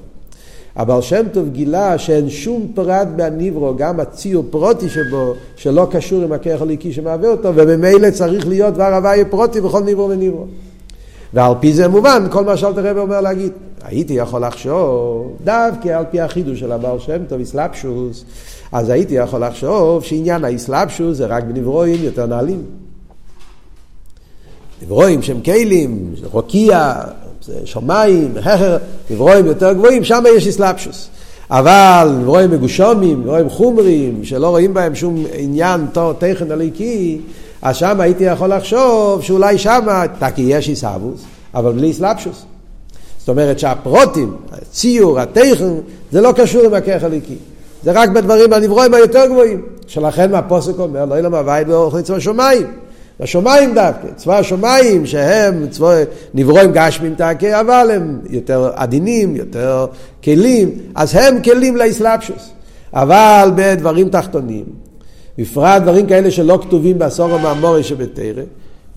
הבעל 0.75 1.01
שם 1.01 1.23
טוב 1.31 1.49
גילה 1.49 1.97
שאין 1.97 2.29
שום 2.29 2.71
פרט 2.75 3.07
בהניברו, 3.15 3.75
גם 3.75 3.99
הציור 3.99 4.45
פרוטי 4.49 4.89
שבו, 4.89 5.33
שלא 5.55 5.87
קשור 5.91 6.23
עם 6.23 6.31
הכרך 6.31 6.61
הליקי 6.61 6.93
שמהווה 6.93 7.29
אותו, 7.29 7.55
וממילא 7.55 8.11
צריך 8.11 8.47
להיות 8.47 8.73
דבר 8.73 8.93
הוואי 8.95 9.25
פרוטי 9.25 9.61
בכל 9.61 9.79
ניברו 9.83 10.09
וניברו. 10.09 10.45
ועל 11.33 11.53
פי 11.59 11.73
זה 11.73 11.87
מובן 11.87 12.27
כל 12.31 12.45
מה 12.45 12.57
שאלתר 12.57 12.89
רבי 12.89 12.99
אומר 12.99 13.21
להגיד. 13.21 13.51
הייתי 13.83 14.13
יכול 14.13 14.45
לחשוב, 14.45 15.35
דווקא 15.43 15.89
על 15.89 16.05
פי 16.11 16.21
החידוש 16.21 16.59
של 16.59 16.71
הבעל 16.71 16.99
שם 16.99 17.25
טוב, 17.27 17.39
איסלאפשוס, 17.39 18.25
אז 18.71 18.89
הייתי 18.89 19.13
יכול 19.13 19.45
לחשוב 19.45 20.03
שעניין 20.03 20.45
האיסלאפשוס 20.45 21.17
זה 21.17 21.25
רק 21.25 21.43
בנברואים 21.43 22.03
יותר 22.03 22.25
נעלים. 22.25 22.61
נברואים 24.83 25.21
שהם 25.21 25.41
כלים, 25.41 26.13
רוקיע, 26.31 26.93
שמיים, 27.65 28.33
נברואים 29.09 29.45
יותר 29.45 29.73
גבוהים, 29.73 30.03
שם 30.03 30.23
יש 30.37 30.47
איסלאפשוס. 30.47 31.09
אבל 31.51 32.15
נברואים 32.21 32.51
מגושומים, 32.51 33.21
נברואים 33.21 33.49
חומרים, 33.49 34.25
שלא 34.25 34.49
רואים 34.49 34.73
בהם 34.73 34.95
שום 34.95 35.25
עניין 35.33 35.85
תכן 36.19 36.51
הליקי, 36.51 37.21
אז 37.61 37.75
שם 37.75 38.01
הייתי 38.01 38.23
יכול 38.23 38.53
לחשוב 38.53 39.23
שאולי 39.23 39.57
שם, 39.57 39.87
תקי 40.19 40.41
יש 40.41 40.69
איסאבוס, 40.69 41.21
אבל 41.55 41.71
בלי 41.71 41.87
איסלאפשוס. 41.87 42.45
זאת 43.19 43.29
אומרת 43.29 43.59
שהפרוטים, 43.59 44.35
הציור, 44.51 45.19
הטכן, 45.19 45.73
זה 46.11 46.21
לא 46.21 46.31
קשור 46.35 46.65
עם 46.65 46.73
הכרך 46.73 47.03
הליקי. 47.03 47.35
זה 47.83 47.91
רק 47.91 48.09
בדברים 48.09 48.53
הנברואים 48.53 48.93
היותר 48.93 49.25
גבוהים. 49.25 49.61
שלכן 49.87 50.35
הפוסק 50.35 50.79
אומר, 50.79 51.05
לא 51.05 51.19
ילמה 51.19 51.41
ואי 51.45 51.65
באורחי 51.65 52.03
צבא 52.03 52.19
שמיים. 52.19 52.67
השמיים 53.19 53.73
דווקא, 53.73 54.07
צבא 54.15 54.37
השמיים 54.37 55.05
שהם 55.05 55.67
צבא 55.69 55.93
נברואים 56.33 56.71
גשמים 56.71 57.15
תעקי, 57.15 57.59
אבל 57.59 57.91
הם 57.93 58.19
יותר 58.29 58.71
עדינים, 58.75 59.35
יותר 59.35 59.85
כלים, 60.23 60.69
אז 60.95 61.15
הם 61.15 61.41
כלים 61.43 61.75
לאסלאפשוס. 61.75 62.49
אבל 62.93 63.51
בדברים 63.55 64.09
תחתונים, 64.09 64.65
בפרט 65.39 65.81
דברים 65.81 66.05
כאלה 66.07 66.31
שלא 66.31 66.59
כתובים 66.61 66.99
בעשור 66.99 67.33
המאמורי 67.33 67.83
שבתרא, 67.83 68.43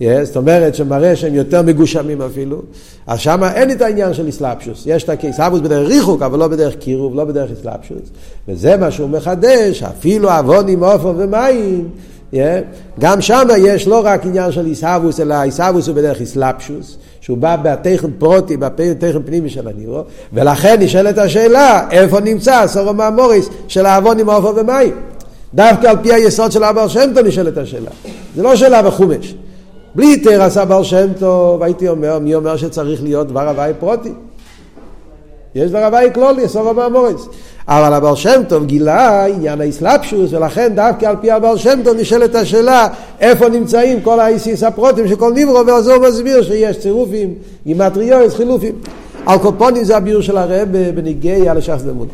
yes, 0.01 0.05
זאת 0.23 0.37
אומרת 0.37 0.75
שמראה 0.75 1.15
שהם 1.15 1.35
יותר 1.35 1.61
מגושמים 1.61 2.21
אפילו, 2.21 2.61
אז 3.07 3.19
שם 3.19 3.43
אין 3.43 3.71
את 3.71 3.81
העניין 3.81 4.13
של 4.13 4.29
אסלאפשוס. 4.29 4.83
יש 4.85 5.03
את 5.03 5.09
האסלאפשוס 5.09 5.61
בדרך 5.61 5.87
ריחוק, 5.87 6.21
אבל 6.21 6.39
לא 6.39 6.47
בדרך 6.47 6.75
קירוב, 6.75 7.15
לא 7.15 7.25
בדרך 7.25 7.51
אסלאפשוס. 7.51 8.09
וזה 8.47 8.77
מה 8.77 8.91
שהוא 8.91 9.09
מחדש, 9.09 9.83
אפילו 9.83 10.29
עוונים 10.31 10.83
עופר 10.83 11.13
ומים, 11.17 11.89
yeah, 12.33 12.35
גם 12.99 13.21
שם 13.21 13.47
יש 13.57 13.87
לא 13.87 14.01
רק 14.05 14.25
עניין 14.25 14.51
של 14.51 14.65
איסהבוס, 14.65 15.19
אלא 15.19 15.43
איסהבוס 15.43 15.87
הוא 15.87 15.95
בדרך 15.95 16.21
אסלאפשוס, 16.21 16.97
שהוא 17.21 17.37
בא 17.37 17.55
בתכן 17.55 18.11
פרוטי, 18.17 18.57
בתכן 18.57 19.23
פנימי 19.25 19.49
של 19.49 19.67
הנירו, 19.67 20.01
ולכן 20.33 20.75
נשאלת 20.79 21.17
השאלה, 21.17 21.87
איפה 21.91 22.19
נמצא 22.19 22.67
סורו 22.67 22.93
מהמוריס 22.93 23.49
של 23.67 23.85
העוונים 23.85 24.29
עופר 24.29 24.53
ומים? 24.55 24.93
דווקא 25.55 25.87
על 25.87 25.97
פי 26.01 26.13
היסוד 26.13 26.51
של 26.51 26.63
הבעל 26.63 26.89
שם 26.89 27.11
טוב 27.15 27.25
נשאלת 27.25 27.57
השאלה. 27.57 27.91
זה 28.35 28.43
לא 28.43 28.55
שאלה 28.55 28.81
בחומש. 28.81 29.35
בלי 29.95 30.05
היתר 30.05 30.41
עשה 30.41 30.65
בעל 30.65 30.83
שם 30.83 31.07
טוב, 31.19 31.63
הייתי 31.63 31.89
אומר, 31.89 32.19
מי 32.19 32.35
אומר 32.35 32.57
שצריך 32.57 33.03
להיות 33.03 33.27
דבר 33.27 33.49
הוואי 33.49 33.71
פרוטי? 33.79 34.11
יש 35.55 35.69
דבר 35.69 35.85
הוואי 35.85 36.09
כלולי, 36.13 36.47
סוף 36.47 36.67
הבא 36.67 36.87
מורס. 36.87 37.27
אבל 37.67 37.93
הבעל 37.93 38.15
שם 38.15 38.41
טוב 38.47 38.65
גילה 38.65 39.25
עניין 39.25 39.61
האסלאפשוס, 39.61 40.33
ולכן 40.33 40.75
דווקא 40.75 41.05
על 41.05 41.15
פי 41.21 41.31
הבעל 41.31 41.57
שם 41.57 41.79
טוב 41.83 41.97
נשאלת 41.97 42.35
השאלה 42.35 42.87
איפה 43.19 43.49
נמצאים 43.49 44.01
כל 44.01 44.19
האיסיס 44.19 44.63
הפרוטים 44.63 45.07
של 45.07 45.15
כל 45.15 45.33
ניברו, 45.33 45.67
ואז 45.67 45.87
הוא 45.87 46.07
מסביר 46.07 46.43
שיש 46.43 46.79
צירופים, 46.79 47.33
גימטריוס, 47.65 48.35
חילופים. 48.35 48.75
על 49.25 49.39
קופונים 49.39 49.83
זה 49.83 49.97
הביור 49.97 50.21
של 50.21 50.37
הרב 50.37 50.67
בניגי 50.95 51.49
על 51.49 51.57
השחס 51.57 51.81
דמות. 51.81 52.07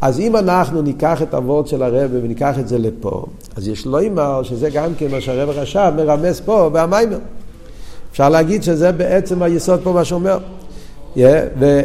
אז 0.00 0.20
אם 0.20 0.36
אנחנו 0.36 0.82
ניקח 0.82 1.22
את 1.22 1.34
הוורד 1.34 1.66
של 1.66 1.82
הרב 1.82 2.10
וניקח 2.12 2.58
את 2.58 2.68
זה 2.68 2.78
לפה, 2.78 3.24
אז 3.56 3.68
יש 3.68 3.86
לו 3.86 3.98
אימר 3.98 4.42
שזה 4.42 4.70
גם 4.70 4.94
כן 4.98 5.10
מה 5.10 5.20
שהרב 5.20 5.48
רשב 5.48 5.92
מרמז 5.96 6.40
פה 6.40 6.70
במיימר. 6.72 7.18
אפשר 8.12 8.28
להגיד 8.28 8.62
שזה 8.62 8.92
בעצם 8.92 9.42
היסוד 9.42 9.80
פה 9.82 9.92
מה 9.92 10.04
שאומר. 10.04 10.38
Yeah, 11.16 11.18
ו... 11.58 11.80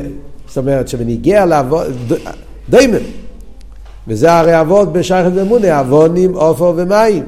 זאת 0.47 0.57
אומרת 0.57 0.87
שבניגיע 0.87 1.45
לעבוד, 1.45 1.87
דיימן, 2.69 3.03
וזה 4.07 4.33
הרי 4.33 4.61
אבות 4.61 4.93
בשייכת 4.93 5.31
ואמונה, 5.35 5.79
אבונים, 5.79 6.33
עופר 6.33 6.73
ומים. 6.75 7.23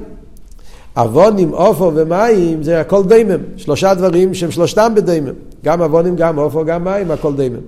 אבונים, 1.02 1.50
עופר 1.50 1.92
ומים 1.96 2.64
זה 2.64 2.82
הכל 2.82 3.04
דיימם, 3.04 3.40
שלושה 3.58 3.94
דברים 3.94 4.34
שהם 4.34 4.52
שלושתם 4.52 4.92
בדיימם, 4.96 5.34
גם 5.64 5.82
אבונים, 5.82 6.16
גם 6.16 6.40
עופר, 6.40 6.64
גם 6.64 6.84
מים, 6.84 7.12
הכל 7.12 7.34
דיימם. 7.36 7.60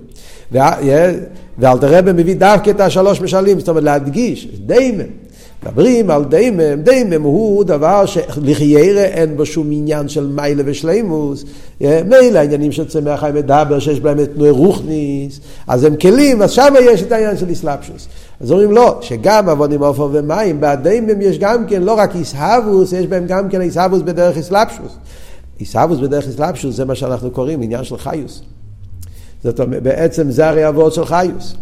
ואלתר 1.58 1.98
רבי 1.98 2.12
מביא 2.12 2.36
דווקא 2.36 2.70
את 2.70 2.80
השלוש 2.80 3.20
משלים, 3.20 3.58
זאת 3.58 3.68
אומרת 3.68 3.84
להדגיש, 3.84 4.48
דיימם. 4.66 5.04
מדברים 5.64 6.10
על 6.10 6.24
דיימם, 6.24 6.82
דיימם 6.82 7.22
הוא 7.22 7.64
דבר 7.64 8.06
שלחיירה 8.06 9.02
אין 9.02 9.36
בו 9.36 9.46
שום 9.46 9.68
עניין 9.70 10.08
של 10.08 10.26
מיילה 10.26 10.62
ושלימוס. 10.66 11.44
מילא 11.80 12.38
העניינים 12.38 12.72
של 12.72 12.88
צמח 12.88 13.20
חיים 13.20 13.34
מדבר 13.34 13.78
שיש 13.78 14.00
בהם 14.00 14.20
את 14.20 14.30
תנועי 14.34 14.50
רוחניס, 14.50 15.40
אז 15.66 15.84
הם 15.84 15.96
כלים, 15.96 16.42
אז 16.42 16.50
שם 16.50 16.74
יש 16.80 17.02
את 17.02 17.12
העניין 17.12 17.36
של 17.36 17.48
איסלאפשוס. 17.48 18.08
אז 18.40 18.52
אומרים 18.52 18.72
לא, 18.72 18.98
שגם 19.02 19.48
עבודים 19.48 19.82
עופר 19.82 20.08
ומים, 20.12 20.56
בדיימם 20.60 21.20
יש 21.20 21.38
גם 21.38 21.66
כן 21.66 21.82
לא 21.82 21.92
רק 21.92 22.16
איסהבוס, 22.16 22.92
יש 22.92 23.06
בהם 23.06 23.26
גם 23.26 23.48
כן 23.48 23.60
איסהבוס 23.60 24.02
בדרך 24.02 24.36
איסלאפשוס. 24.36 24.96
איסהבוס 25.60 25.98
בדרך 25.98 26.26
איסלאפשוס 26.26 26.76
זה 26.76 26.84
מה 26.84 26.94
שאנחנו 26.94 27.30
קוראים 27.30 27.62
עניין 27.62 27.84
של 27.84 27.96
חיוס. 27.98 28.42
זאת 29.44 29.60
אומרת, 29.60 29.82
בעצם 29.82 30.30
זה 30.30 30.48
הרי 30.48 30.68
אבות 30.68 30.94
של 30.94 31.04
חיוס. 31.04 31.54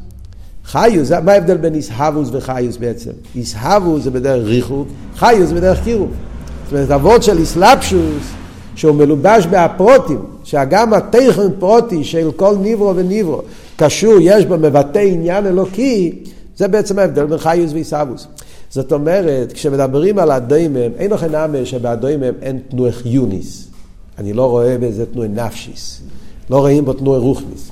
חיוס, 0.69 1.13
מה 1.13 1.33
ההבדל 1.33 1.57
בין 1.57 1.75
איסהבוס 1.75 2.29
וחיוס 2.33 2.77
בעצם? 2.77 3.11
איסהבוס 3.37 4.03
זה 4.03 4.11
בדרך 4.11 4.47
ריחוב, 4.47 4.87
חיוס 5.17 5.49
זה 5.49 5.55
בדרך 5.55 5.85
קירוב. 5.85 6.11
זאת 6.65 6.73
אומרת, 6.73 6.91
אבות 6.91 7.23
של 7.23 7.39
איסלאפשוס, 7.39 8.23
שהוא 8.75 8.95
מלובש 8.95 9.47
בהפרוטים, 9.47 10.21
שגם 10.45 10.95
התכן 10.95 11.51
פרוטי 11.59 12.05
של 12.05 12.31
כל 12.37 12.57
ניברו 12.61 12.97
וניברו 12.97 13.43
קשור, 13.77 14.15
יש 14.21 14.47
בו 14.47 14.59
מבטא 14.59 14.99
עניין 14.99 15.47
אלוקי, 15.47 16.25
זה 16.57 16.69
בעצם 16.69 16.99
ההבדל 16.99 17.27
בין 17.27 17.39
חיוס 17.39 17.73
ואיסהבוס. 17.73 18.27
זאת 18.71 18.93
אומרת, 18.93 19.53
כשמדברים 19.53 20.19
על 20.19 20.31
הדוימם, 20.31 20.93
אין 20.99 21.11
לכם 21.11 21.33
נאמה 21.33 21.65
שבדוימם 21.65 22.35
אין 22.43 22.59
תנועי 22.69 22.93
חיוניס. 22.93 23.69
אני 24.19 24.33
לא 24.33 24.51
רואה 24.51 24.79
בזה 24.81 25.07
תנועי 25.07 25.29
נפשיס. 25.29 26.01
לא 26.51 26.59
רואים 26.59 26.85
בו 26.85 26.93
תנועי 26.93 27.21
רוחניס. 27.21 27.71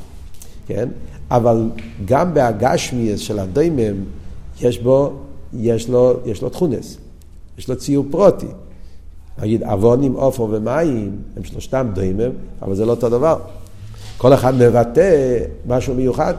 כן? 0.67 0.89
אבל 1.31 1.71
גם 2.05 2.35
בהגשמיאס 2.35 3.21
של 3.21 3.39
הדיימם, 3.39 4.05
יש 4.61 4.79
בו, 4.79 5.13
יש 5.53 5.89
לו, 5.89 6.15
יש 6.25 6.43
לו 6.43 6.49
תכונס, 6.49 6.97
יש 7.59 7.69
לו 7.69 7.77
ציור 7.77 8.07
פרוטי. 8.11 8.47
נגיד 9.43 9.63
אבונים, 9.63 10.13
עופר 10.13 10.43
ומים, 10.43 11.17
הם 11.37 11.45
שלושתם 11.45 11.89
דיימם, 11.95 12.31
אבל 12.63 12.75
זה 12.75 12.85
לא 12.85 12.91
אותו 12.91 13.09
דבר. 13.09 13.39
כל 14.19 14.35
אחד 14.35 14.55
מבטא 14.55 15.39
משהו 15.67 15.95
מיוחד. 15.95 16.35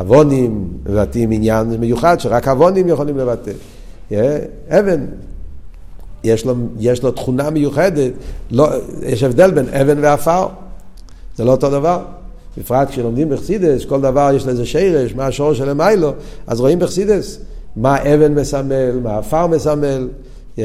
אבונים 0.00 0.68
מבטאים 0.86 1.30
עניין 1.30 1.66
מיוחד, 1.70 2.20
שרק 2.20 2.48
אבונים 2.48 2.88
יכולים 2.88 3.18
לבטא. 3.18 3.52
אבן, 4.68 5.06
יש 6.24 6.46
לו, 6.46 6.54
יש 6.78 7.02
לו 7.02 7.10
תכונה 7.10 7.50
מיוחדת, 7.50 8.12
לא, 8.50 8.68
יש 9.02 9.22
הבדל 9.22 9.50
בין 9.50 9.68
אבן 9.68 9.98
ועפר, 10.04 10.48
זה 11.36 11.44
לא 11.44 11.50
אותו 11.50 11.70
דבר. 11.70 12.02
בפרט 12.60 12.88
כשלומדים 12.88 13.28
בחסידס, 13.28 13.84
כל 13.84 14.00
דבר 14.00 14.30
יש 14.36 14.46
לזה 14.46 14.66
שרש, 14.66 15.14
מה 15.14 15.26
השורש 15.26 15.58
של 15.58 15.68
המיילו, 15.68 16.12
אז 16.46 16.60
רואים 16.60 16.78
בחסידס. 16.78 17.38
מה 17.76 18.02
אבן 18.02 18.34
מסמל, 18.34 19.00
מה 19.02 19.18
עפר 19.18 19.46
מסמל, 19.46 20.08
yeah, 20.56 20.60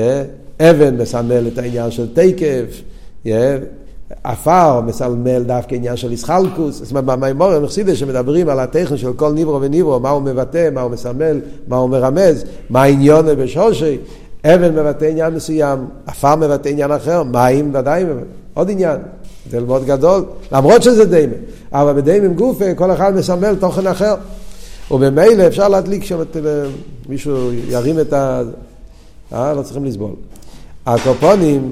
אבן 0.59 0.97
מסמל 0.97 1.47
את 1.53 1.57
העניין 1.57 1.91
של 1.91 2.07
תקף, 2.13 2.81
עפר 4.23 4.81
מסמל 4.81 5.43
דווקא 5.43 5.75
עניין 5.75 5.97
של 5.97 6.11
איסחלקוס, 6.11 6.75
זאת 6.75 6.89
אומרת 6.91 7.05
במימורים 7.05 7.63
בחסידס 7.63 7.97
שמדברים 7.97 8.49
על 8.49 8.59
הטכן 8.59 8.97
של 8.97 9.13
כל 9.13 9.31
ניברו 9.31 9.61
וניברו, 9.61 9.99
מה 9.99 10.09
הוא 10.09 10.21
מבטא, 10.21 10.69
מה 10.73 10.81
הוא 10.81 10.91
מסמל, 10.91 11.39
מה 11.67 11.75
הוא 11.75 11.89
מרמז, 11.89 12.45
מה 12.69 12.83
העניון 12.83 13.25
בשורשי, 13.25 13.97
אבן 14.45 14.75
מבטא 14.75 15.05
עניין 15.05 15.33
מסוים, 15.33 15.79
עפר 16.05 16.35
מבטא 16.35 16.69
עניין 16.69 16.91
אחר, 16.91 17.23
מים 17.23 17.71
ודאי, 17.73 18.05
עוד 18.53 18.69
עניין. 18.69 18.97
זה 19.49 19.59
מאוד 19.59 19.85
גדול, 19.85 20.25
למרות 20.51 20.83
שזה 20.83 21.05
דיימן. 21.05 21.33
אבל 21.71 21.93
בדיימן 21.93 22.33
גופה 22.33 22.73
כל 22.75 22.91
אחד 22.91 23.15
מסמל 23.15 23.55
תוכן 23.59 23.87
אחר. 23.87 24.15
וממילא 24.91 25.47
אפשר 25.47 25.67
להדליק 25.67 26.03
שם, 26.03 26.21
את, 26.21 26.37
מישהו 27.09 27.51
ירים 27.53 27.99
את 27.99 28.13
ה... 28.13 28.41
אה, 29.33 29.53
לא 29.53 29.61
צריכים 29.61 29.85
לסבול. 29.85 30.11
הקופונים, 30.85 31.71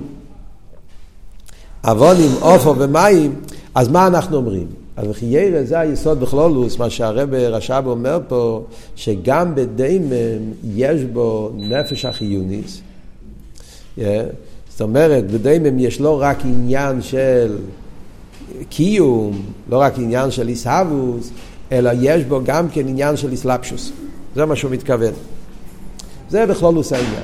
אבונים, 1.83 2.31
עופו 2.39 2.75
ומים, 2.77 3.35
אז 3.75 3.87
מה 3.87 4.07
אנחנו 4.07 4.37
אומרים? 4.37 4.67
אז 4.97 5.07
וחיירה 5.09 5.63
זה 5.63 5.79
היסוד 5.79 6.19
בכלולוס, 6.19 6.77
מה 6.77 6.89
שהרב 6.89 7.33
רש"ב 7.33 7.83
אומר 7.85 8.19
פה, 8.27 8.63
שגם 8.95 9.55
בדיימן 9.55 10.51
יש 10.63 11.01
בו 11.03 11.51
נפש 11.55 12.05
החיוניס. 12.05 12.81
Yeah. 13.97 14.01
זאת 14.73 14.81
אומרת, 14.81 15.31
בדיימם 15.31 15.79
יש 15.79 16.01
לא 16.01 16.21
רק 16.21 16.37
עניין 16.45 17.01
של 17.01 17.57
קיום, 18.69 19.41
לא 19.69 19.77
רק 19.77 19.93
עניין 19.97 20.31
של 20.31 20.47
איסהבוס, 20.47 21.29
אלא 21.71 21.91
יש 22.01 22.23
בו 22.23 22.39
גם 22.45 22.69
כן 22.69 22.87
עניין 22.87 23.17
של 23.17 23.31
איסלפשוס. 23.31 23.91
זה 24.35 24.45
מה 24.45 24.55
שהוא 24.55 24.71
מתכוון. 24.71 25.13
זה 26.29 26.45
בכלול 26.45 26.75
עושה 26.75 26.95
עניין. 26.95 27.23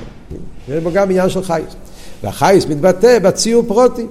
יש 0.68 0.82
בו 0.82 0.90
גם 0.92 1.10
עניין 1.10 1.28
של 1.28 1.42
חייס. 1.42 1.74
והחייס 2.22 2.66
מתבטא 2.66 3.18
בציור 3.18 3.64
פרוטי. 3.68 4.06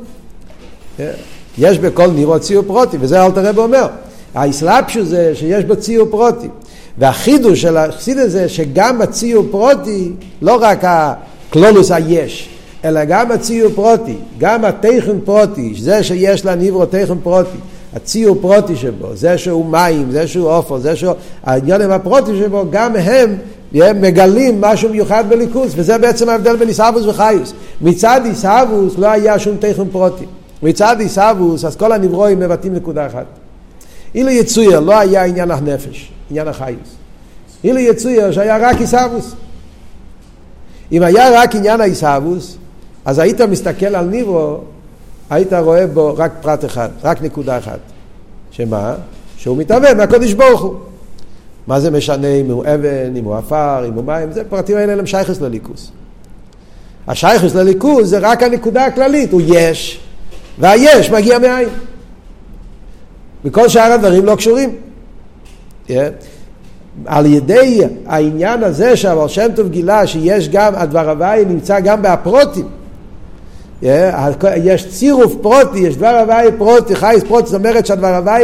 יש 1.57 1.79
בכל 1.79 2.07
נירו 2.07 2.39
ציור 2.39 2.63
פרוטי, 2.67 2.97
וזה 2.99 3.25
אל 3.25 3.31
תראה 3.31 3.51
ואומר. 3.55 3.87
האסלאפשוס 4.35 5.07
זה 5.07 5.31
שיש 5.35 5.65
בו 5.65 5.75
ציור 5.75 6.07
פרוטי. 6.09 6.47
והחידוש 6.97 7.61
של 7.61 7.77
החסיד 7.77 8.17
זה 8.27 8.49
שגם 8.49 9.01
הציור 9.01 9.45
פרוטי, 9.51 10.11
לא 10.41 10.57
רק 10.61 10.79
הכלולוס 10.83 11.91
היש, 11.91 12.49
אלא 12.85 13.05
גם 13.05 13.31
הציור 13.31 13.71
פרוטי, 13.75 14.15
גם 14.37 14.65
התכן 14.65 15.19
פרוטי, 15.25 15.73
זה 15.79 16.03
שיש 16.03 16.45
לניברו 16.45 16.85
תכן 16.85 17.19
פרוטי, 17.23 17.57
הציור 17.93 18.37
פרוטי 18.41 18.75
שבו, 18.75 19.15
זה 19.15 19.37
שהוא 19.37 19.65
מים, 19.65 20.11
זה 20.11 20.27
שהוא 20.27 20.49
עופר, 20.49 20.77
זה 20.77 20.95
שהוא... 20.95 21.13
העניינים 21.43 21.91
הפרוטי 21.91 22.31
שבו, 22.39 22.65
גם 22.71 22.95
הם 22.95 23.35
הם 23.73 24.01
מגלים 24.01 24.61
משהו 24.61 24.89
מיוחד 24.89 25.23
בליכוס, 25.29 25.71
וזה 25.75 25.97
בעצם 25.97 26.29
ההבדל 26.29 26.55
בין 26.55 26.67
עיסאוווס 26.67 27.05
וחיוס. 27.05 27.53
מצד 27.81 28.21
עיסאוווס 28.25 28.97
לא 28.97 29.07
היה 29.07 29.39
שום 29.39 29.57
תכן 29.59 29.89
פרוטי. 29.91 30.25
מצד 30.63 30.95
עיסאוווס, 30.99 31.65
אז 31.65 31.75
כל 31.75 31.91
הנברואים 31.91 32.39
מבטאים 32.39 32.73
נקודה 32.73 33.07
אחת. 33.07 33.25
אילו 34.15 34.29
יצויר 34.29 34.79
לא 34.79 34.99
היה 34.99 35.23
עניין 35.23 35.51
הנפש, 35.51 36.11
עניין 36.29 36.47
החיוס. 36.47 36.89
אילו 37.63 37.79
יצויר 37.79 38.31
שהיה 38.31 38.57
רק 38.57 38.77
עיסאוווס. 38.77 39.31
אם 40.91 41.03
היה 41.03 41.41
רק 41.41 41.55
עניין 41.55 41.81
העיסאוווס, 41.81 42.57
אז 43.09 43.19
היית 43.19 43.41
מסתכל 43.41 43.95
על 43.95 44.05
ניברו, 44.05 44.57
היית 45.29 45.53
רואה 45.53 45.87
בו 45.87 46.13
רק 46.17 46.31
פרט 46.41 46.65
אחד, 46.65 46.89
רק 47.03 47.21
נקודה 47.21 47.57
אחת. 47.57 47.79
שמה? 48.51 48.95
שהוא 49.37 49.57
מתהווה 49.57 49.93
מהקודש 49.93 50.33
ברוך 50.33 50.61
הוא. 50.61 50.75
מה 51.67 51.79
זה 51.79 51.91
משנה 51.91 52.27
אם 52.27 52.51
הוא 52.51 52.63
אבן, 52.63 53.15
אם 53.15 53.23
הוא 53.23 53.35
עפר, 53.35 53.85
אם 53.87 53.93
הוא 53.93 54.03
מים, 54.03 54.31
זה 54.31 54.43
פרטים 54.43 54.77
האלה 54.77 54.93
הם 54.93 55.05
שייכס 55.05 55.41
לליכוס. 55.41 55.91
השייכס 57.07 57.55
לליכוס 57.55 58.07
זה 58.07 58.17
רק 58.19 58.43
הנקודה 58.43 58.85
הכללית, 58.85 59.31
הוא 59.31 59.41
יש, 59.45 59.99
והיש 60.59 61.11
מגיע 61.11 61.39
מאין. 61.39 61.69
וכל 63.45 63.69
שאר 63.69 63.91
הדברים 63.91 64.25
לא 64.25 64.35
קשורים. 64.35 64.75
Yeah. 65.87 65.91
על 67.05 67.25
ידי 67.25 67.81
העניין 68.05 68.63
הזה 68.63 68.97
שהבר 68.97 69.27
שם 69.27 69.47
טוב 69.55 69.69
גילה 69.69 70.07
שיש 70.07 70.49
גם, 70.49 70.75
הדבר 70.75 71.09
הוואי 71.09 71.45
נמצא 71.45 71.79
גם 71.79 72.01
בהפרוטים. 72.01 72.78
יש 74.63 74.87
צירוף 74.89 75.35
פרוטי, 75.41 75.79
יש 75.79 75.97
דבר 75.97 76.19
הוואי 76.19 76.47
פרוטי, 76.57 76.95
חייס 76.95 77.23
פרוטי, 77.23 77.45
זאת 77.45 77.55
אומרת 77.55 77.85
שהדבר 77.85 78.15
הוואי 78.15 78.43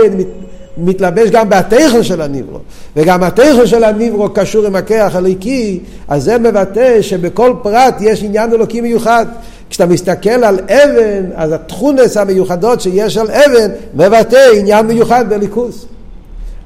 מתלבש 0.78 1.30
גם 1.30 1.50
בתכן 1.50 2.04
של 2.04 2.22
הניברו, 2.22 2.60
וגם 2.96 3.24
התכן 3.24 3.68
של 3.68 3.84
הניברו 3.84 4.30
קשור 4.34 4.66
עם 4.66 4.76
הכיח 4.76 5.16
הליקי, 5.16 5.80
אז 6.08 6.24
זה 6.24 6.38
מבטא 6.38 7.02
שבכל 7.02 7.54
פרט 7.62 7.96
יש 8.00 8.24
עניין 8.24 8.54
אלוקי 8.54 8.82
מיוחד. 8.82 9.26
כשאתה 9.70 9.86
מסתכל 9.86 10.30
על 10.30 10.60
אבן, 10.60 11.26
אז 11.36 11.52
התכונס 11.52 12.18
המיוחדות 12.18 12.82
שיש 12.82 13.18
על 13.18 13.28
אבן 13.32 13.72
מבטא 13.94 14.50
עניין 14.60 14.86
מיוחד 14.86 15.26
בליכוס. 15.30 15.86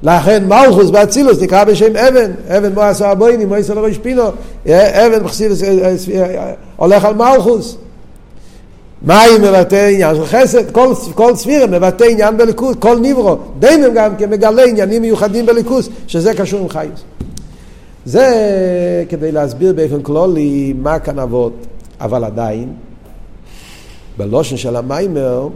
לכן 0.02 0.44
מלכוס 0.48 0.90
באצילוס 0.90 1.40
נקרא 1.40 1.64
בשם 1.64 1.96
אבן, 1.96 2.30
אבן 2.48 2.72
מו 2.72 2.80
עשו 2.80 3.04
הבוינים, 3.04 3.48
מו 3.48 3.54
עשו 3.54 3.74
לראש 3.74 3.98
פינו, 3.98 4.22
אבן 4.66 5.22
מחסידס 5.22 5.62
הולך 6.76 7.04
על 7.04 7.14
מלכוס. 7.14 7.76
מים 9.02 9.42
מבטא 9.42 9.88
עניין 9.92 10.16
של 10.16 10.24
חסד, 10.24 10.70
כל, 10.70 10.94
כל 11.14 11.36
ספירה 11.36 11.66
מבטא 11.66 12.04
עניין 12.04 12.36
בליכוס, 12.36 12.76
כל 12.78 12.98
ניברו, 12.98 13.36
דיימם 13.58 13.94
גם 13.94 14.16
כן 14.16 14.30
מגלה 14.30 14.64
עניינים 14.64 15.02
מיוחדים 15.02 15.46
בליכוס, 15.46 15.88
שזה 16.06 16.34
קשור 16.34 16.60
עם 16.60 16.68
חייס. 16.68 17.00
זה 18.04 19.04
כדי 19.08 19.32
להסביר 19.32 19.72
באופן 19.72 20.02
כלולי 20.02 20.74
מה 20.78 20.98
כאן 20.98 21.18
אבות, 21.18 21.52
אבל 22.00 22.24
עדיין, 22.24 22.72
בלושן 24.16 24.56
של 24.56 24.76
המיימר, 24.76 25.48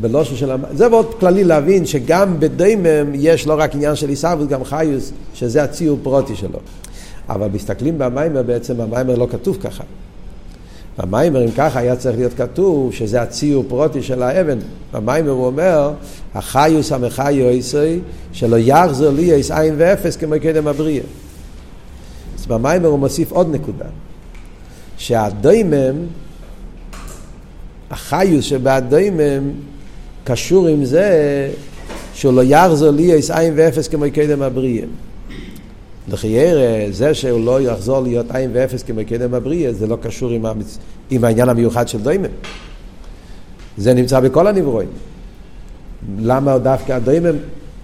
בלושן 0.00 0.36
של 0.36 0.50
המיימר, 0.50 0.76
זה 0.76 0.88
מאוד 0.88 1.14
כללי 1.20 1.44
להבין 1.44 1.86
שגם 1.86 2.40
בדיימם 2.40 3.14
יש 3.14 3.46
לא 3.46 3.54
רק 3.58 3.74
עניין 3.74 3.96
של 3.96 4.08
עיסאוות, 4.08 4.48
גם 4.48 4.64
חיוס, 4.64 5.12
שזה 5.34 5.62
הציור 5.62 5.98
פרוטי 6.02 6.36
שלו. 6.36 6.58
אבל 7.28 7.48
מסתכלים 7.52 7.98
במיימר, 7.98 8.42
בעצם 8.42 8.80
המיימר 8.80 9.14
לא 9.14 9.26
כתוב 9.30 9.56
ככה. 9.60 9.84
במיימר, 10.98 11.44
אם 11.44 11.50
ככה, 11.50 11.78
היה 11.78 11.96
צריך 11.96 12.16
להיות 12.16 12.34
כתוב 12.34 12.92
שזה 12.92 13.22
הציור 13.22 13.64
פרוטי 13.68 14.02
של 14.02 14.22
האבן. 14.22 14.58
במיימר 14.92 15.30
הוא 15.30 15.46
אומר, 15.46 15.92
החיוס 16.34 16.92
המחיו 16.92 17.50
יסוי, 17.50 18.00
שלא 18.32 18.56
יחזור 18.56 19.10
לי 19.10 19.22
יש 19.22 19.50
עין 19.50 19.74
ואפס 19.78 20.16
כמו 20.16 20.34
קדם 20.42 20.68
הבריאה. 20.68 21.04
אז 22.38 22.46
במיימר 22.46 22.88
הוא 22.88 22.98
מוסיף 22.98 23.32
עוד 23.32 23.54
נקודה, 23.54 23.84
שהדוימם, 24.98 25.96
החיוס 27.90 28.44
שבהדוימם, 28.44 29.50
קשור 30.24 30.66
עם 30.66 30.84
זה 30.84 31.50
שלא 32.14 32.42
יחזור 32.44 32.90
לי 32.90 33.02
יש 33.02 33.30
עין 33.30 33.52
ואפס 33.56 33.88
כמו 33.88 34.04
קדם 34.14 34.42
הבריאה. 34.42 34.86
לחיירה, 36.08 36.90
זה 36.90 37.14
שהוא 37.14 37.44
לא 37.44 37.60
יחזור 37.60 38.00
להיות 38.00 38.26
עין 38.30 38.50
ואפס 38.52 38.82
כמו 38.82 39.00
קדם 39.06 39.34
הבריאה, 39.34 39.72
זה 39.72 39.86
לא 39.86 39.98
קשור 40.02 40.30
עם, 40.30 40.46
המצ... 40.46 40.78
עם 41.10 41.24
העניין 41.24 41.48
המיוחד 41.48 41.88
של 41.88 42.00
דוימם. 42.00 42.24
זה 43.76 43.94
נמצא 43.94 44.20
בכל 44.20 44.46
הנברואים. 44.46 44.88
למה 46.18 46.58
דווקא 46.58 46.92
הדוימם, 46.92 47.36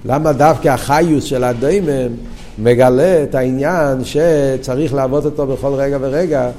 למה 0.05 0.33
דווקא 0.33 0.69
החיוס 0.69 1.25
של 1.25 1.45
הדוימם 1.45 2.13
מגלה 2.59 3.23
את 3.23 3.35
העניין 3.35 3.99
שצריך 4.05 4.95
לעבוד 4.95 5.25
אותו 5.25 5.47
בכל 5.47 5.75
רגע 5.75 5.99
ורגע, 6.01 6.51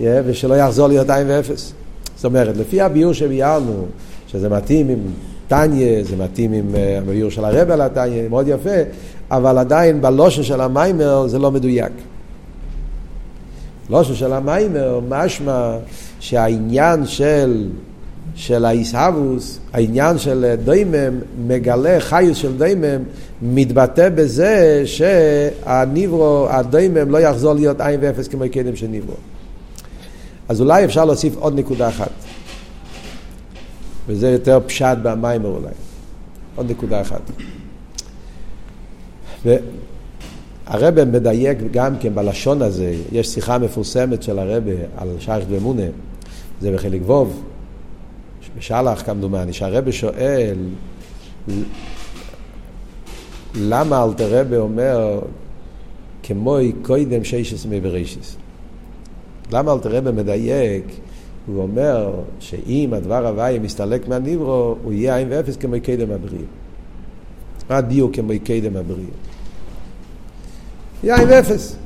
ושלא 0.00 0.54
יחזור 0.54 0.88
להיות 0.88 1.10
עין 1.10 1.26
ואפס. 1.30 1.72
זאת 2.16 2.24
אומרת, 2.24 2.56
לפי 2.56 2.80
הביור 2.80 3.12
שביארנו, 3.12 3.86
שזה 4.26 4.48
מתאים 4.48 4.88
עם 4.88 4.98
טניה, 5.48 6.04
זה 6.04 6.16
מתאים 6.16 6.52
עם 6.52 6.74
אה, 6.74 6.98
הביור 6.98 7.30
של 7.30 7.44
הרב 7.44 7.70
על 7.70 7.80
הטניה, 7.80 8.28
מאוד 8.28 8.48
יפה, 8.48 8.70
אבל 9.30 9.58
עדיין 9.58 10.02
בלושן 10.02 10.42
של 10.42 10.60
המיימר 10.60 11.26
זה 11.26 11.38
לא 11.38 11.50
מדויק. 11.50 11.92
לושן 13.90 14.14
של 14.14 14.32
המיימר 14.32 15.00
משמע 15.08 15.76
שהעניין 16.20 17.06
של, 17.06 17.68
של 18.34 18.64
האיסהבוס, 18.64 19.58
העניין 19.72 20.18
של 20.18 20.54
דוימם, 20.64 21.18
מגלה 21.46 22.00
חיוס 22.00 22.36
של 22.38 22.56
דוימם, 22.56 23.02
מתבטא 23.42 24.08
בזה 24.08 24.82
שהניברו, 24.84 26.46
הדוימם 26.50 27.10
לא 27.10 27.18
יחזור 27.18 27.54
להיות 27.54 27.80
עין 27.80 28.00
ואפס 28.02 28.28
כמו 28.28 28.44
קדם 28.52 28.76
של 28.76 28.86
ניברו. 28.86 29.16
אז 30.48 30.60
אולי 30.60 30.84
אפשר 30.84 31.04
להוסיף 31.04 31.36
עוד 31.36 31.58
נקודה 31.58 31.88
אחת. 31.88 32.10
וזה 34.06 34.30
יותר 34.30 34.58
פשט 34.66 34.96
במיימר 35.02 35.48
אולי. 35.48 35.72
עוד 36.56 36.70
נקודה 36.70 37.00
אחת. 37.00 37.20
והרבא 39.44 41.04
מדייק 41.04 41.58
גם 41.70 41.98
כן 42.00 42.14
בלשון 42.14 42.62
הזה, 42.62 42.94
יש 43.12 43.28
שיחה 43.28 43.58
מפורסמת 43.58 44.22
של 44.22 44.38
הרבא 44.38 44.72
על 44.96 45.08
שייך 45.18 45.44
דמונה, 45.48 45.82
זה 46.60 46.72
בחלק 46.72 47.00
ווב, 47.04 47.42
בשלח 48.58 49.02
כמדומני, 49.06 49.52
שהרבא 49.52 49.90
שואל 49.90 50.56
למה 53.54 54.04
אלתר 54.04 54.40
רבא 54.40 54.56
אומר 54.56 55.20
כמוי 56.22 56.72
קוידם 56.82 57.24
שיישס 57.24 57.66
מי 57.66 57.80
ברישיס. 57.80 58.36
למה 59.52 59.72
אלתר 59.72 59.96
רבא 59.96 60.12
מדייק 60.12 60.84
הוא 61.46 61.62
אומר 61.62 62.12
שאם 62.40 62.90
הדבר 62.92 63.26
הוואי 63.26 63.58
מסתלק 63.58 64.08
מהניברו, 64.08 64.76
הוא 64.82 64.92
יהיה 64.92 65.16
עין 65.16 65.28
ואפס 65.30 65.56
כמו 65.56 65.74
קדם 65.82 66.10
הבריאה. 66.10 66.44
מה 67.70 67.76
הדיוק 67.76 68.14
כמו 68.14 68.32
קדם 68.44 68.76
הבריאה? 68.76 69.33
עין 71.12 71.28
ואפס. 71.28 71.76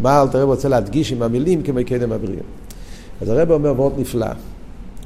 מה 0.00 0.22
אלתר 0.22 0.42
רב 0.42 0.48
רוצה 0.48 0.68
להדגיש 0.68 1.12
עם 1.12 1.22
המילים 1.22 1.62
כמו 1.62 1.78
קדם 1.86 2.12
הבריאה? 2.12 2.42
אז 3.20 3.28
הרב 3.28 3.50
אומר 3.50 3.72
וורט 3.76 3.92
נפלא. 3.98 4.26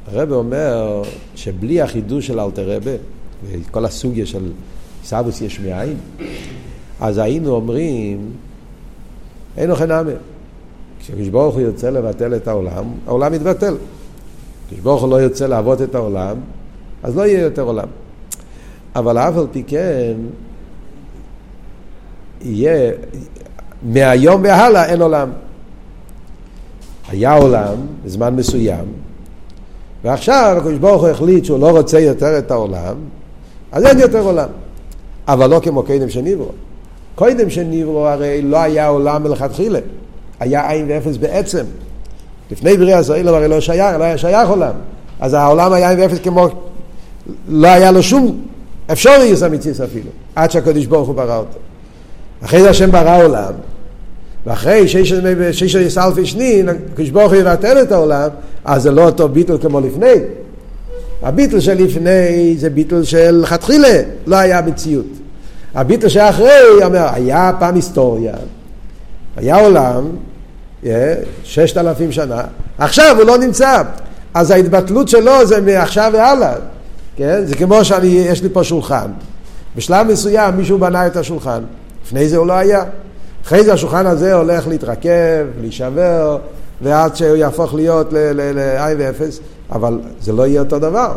הרב 0.06 0.32
אומר 0.32 1.02
שבלי 1.34 1.80
החידוש 1.80 2.26
של 2.26 2.40
אלתר 2.40 2.70
רב, 2.70 2.84
וכל 3.50 3.84
הסוגיה 3.84 4.26
של 4.26 4.52
סבוס 5.04 5.40
יש 5.40 5.60
מאין, 5.60 5.96
אז 7.00 7.18
היינו 7.18 7.50
אומרים, 7.50 8.30
אין 9.56 9.70
אוכל 9.70 9.86
נאמר. 9.86 10.16
כשקדוש 11.00 11.28
ברוך 11.28 11.54
הוא 11.54 11.62
ירצה 11.62 11.90
לבטל 11.90 12.36
את 12.36 12.48
העולם, 12.48 12.84
העולם 13.06 13.34
יתבטל. 13.34 13.76
כשקדוש 14.66 14.84
ברוך 14.84 15.02
הוא 15.02 15.10
לא 15.10 15.22
ירצה 15.22 15.46
לעבוד 15.46 15.80
את 15.80 15.94
העולם, 15.94 16.36
אז 17.02 17.16
לא 17.16 17.26
יהיה 17.26 17.40
יותר 17.40 17.62
עולם. 17.62 17.88
אבל 18.96 19.18
אף 19.18 19.36
על 19.36 19.46
פי 19.52 19.62
כן, 19.66 20.14
יהיה, 22.40 22.92
מהיום 23.82 24.42
והלאה 24.44 24.84
אין 24.84 25.02
עולם. 25.02 25.30
היה 27.08 27.34
עולם 27.34 27.74
בזמן 28.04 28.36
מסוים, 28.36 28.84
ועכשיו 30.04 30.54
הקדוש 30.58 30.78
ברוך 30.78 31.02
הוא 31.02 31.10
החליט 31.10 31.44
שהוא 31.44 31.58
לא 31.58 31.70
רוצה 31.70 32.00
יותר 32.00 32.38
את 32.38 32.50
העולם, 32.50 32.96
אז 33.72 33.84
אין 33.84 33.98
יותר 33.98 34.20
עולם. 34.20 34.48
אבל 35.28 35.50
לא 35.50 35.60
כמו 35.62 35.82
קודם 35.82 36.10
שניברו. 36.10 36.48
קודם 37.14 37.50
שניברו 37.50 38.06
הרי 38.06 38.42
לא 38.42 38.56
היה 38.56 38.86
עולם 38.86 39.22
מלכתחילה. 39.22 39.78
היה 40.40 40.70
עין 40.70 40.86
ואפס 40.88 41.16
בעצם. 41.16 41.64
לפני 42.50 42.76
בריאה 42.76 43.00
ישראל 43.00 43.28
הרי 43.28 43.48
לא 43.48 43.60
שייך, 43.60 43.96
לא 43.98 44.04
היה 44.04 44.18
שייך 44.18 44.48
עולם. 44.48 44.72
אז 45.20 45.34
העולם 45.34 45.72
היה 45.72 45.90
עין 45.90 46.00
ואפס 46.00 46.18
כמו, 46.18 46.48
לא 47.48 47.68
היה 47.68 47.90
לו 47.90 48.02
שום 48.02 48.42
אפשרויות 48.92 49.42
אמיתיס 49.42 49.80
אפילו, 49.80 50.10
עד 50.34 50.50
שהקדוש 50.50 50.86
ברוך 50.86 51.08
הוא 51.08 51.16
ברא 51.16 51.36
אותו. 51.36 51.58
אחרי 52.44 52.62
זה 52.62 52.70
השם 52.70 52.90
ברא 52.90 53.24
עולם, 53.24 53.52
ואחרי 54.46 54.86
עשרה 55.86 56.06
אלפי 56.06 56.26
שנין, 56.26 56.68
הקדוש 56.68 57.10
ברוך 57.10 57.32
הוא 57.32 57.40
יבטל 57.40 57.82
את 57.82 57.92
העולם, 57.92 58.28
אז 58.64 58.82
זה 58.82 58.90
לא 58.90 59.04
אותו 59.04 59.28
ביטול 59.28 59.58
כמו 59.62 59.80
לפני. 59.80 60.14
הביטול 61.22 61.60
של 61.60 61.84
לפני 61.84 62.54
זה 62.58 62.70
ביטול 62.70 63.04
של 63.04 63.42
חתחילה, 63.46 64.02
לא 64.26 64.36
היה 64.36 64.62
מציאות. 64.62 65.06
הביטול 65.74 66.08
שאחרי, 66.08 66.84
אומר, 66.84 67.08
היה 67.12 67.52
פעם 67.58 67.74
היסטוריה, 67.74 68.34
היה 69.36 69.60
עולם, 69.60 70.04
ששת 71.44 71.76
אלפים 71.76 72.12
שנה, 72.12 72.42
עכשיו 72.78 73.16
הוא 73.18 73.26
לא 73.26 73.38
נמצא. 73.38 73.82
אז 74.34 74.50
ההתבטלות 74.50 75.08
שלו 75.08 75.46
זה 75.46 75.60
מעכשיו 75.60 76.10
והלאה. 76.14 76.54
כן? 77.16 77.44
זה 77.44 77.54
כמו 77.54 77.84
שאני, 77.84 78.06
יש 78.06 78.42
לי 78.42 78.48
פה 78.48 78.64
שולחן. 78.64 79.10
בשלב 79.76 80.06
מסוים 80.06 80.56
מישהו 80.56 80.78
בנה 80.78 81.06
את 81.06 81.16
השולחן. 81.16 81.62
לפני 82.06 82.28
זה 82.28 82.36
הוא 82.36 82.46
לא 82.46 82.52
היה. 82.52 82.84
אחרי 83.46 83.64
זה 83.64 83.72
השולחן 83.72 84.06
הזה 84.06 84.34
הולך 84.34 84.68
להתרכב, 84.68 85.46
להישבר, 85.60 86.38
ועד 86.82 87.16
שהוא 87.16 87.36
יהפוך 87.36 87.74
להיות 87.74 88.12
ל-I 88.12 88.94
ואפס, 88.98 89.40
אבל 89.72 90.00
זה 90.20 90.32
לא 90.32 90.46
יהיה 90.46 90.60
אותו 90.60 90.78
דבר. 90.78 91.12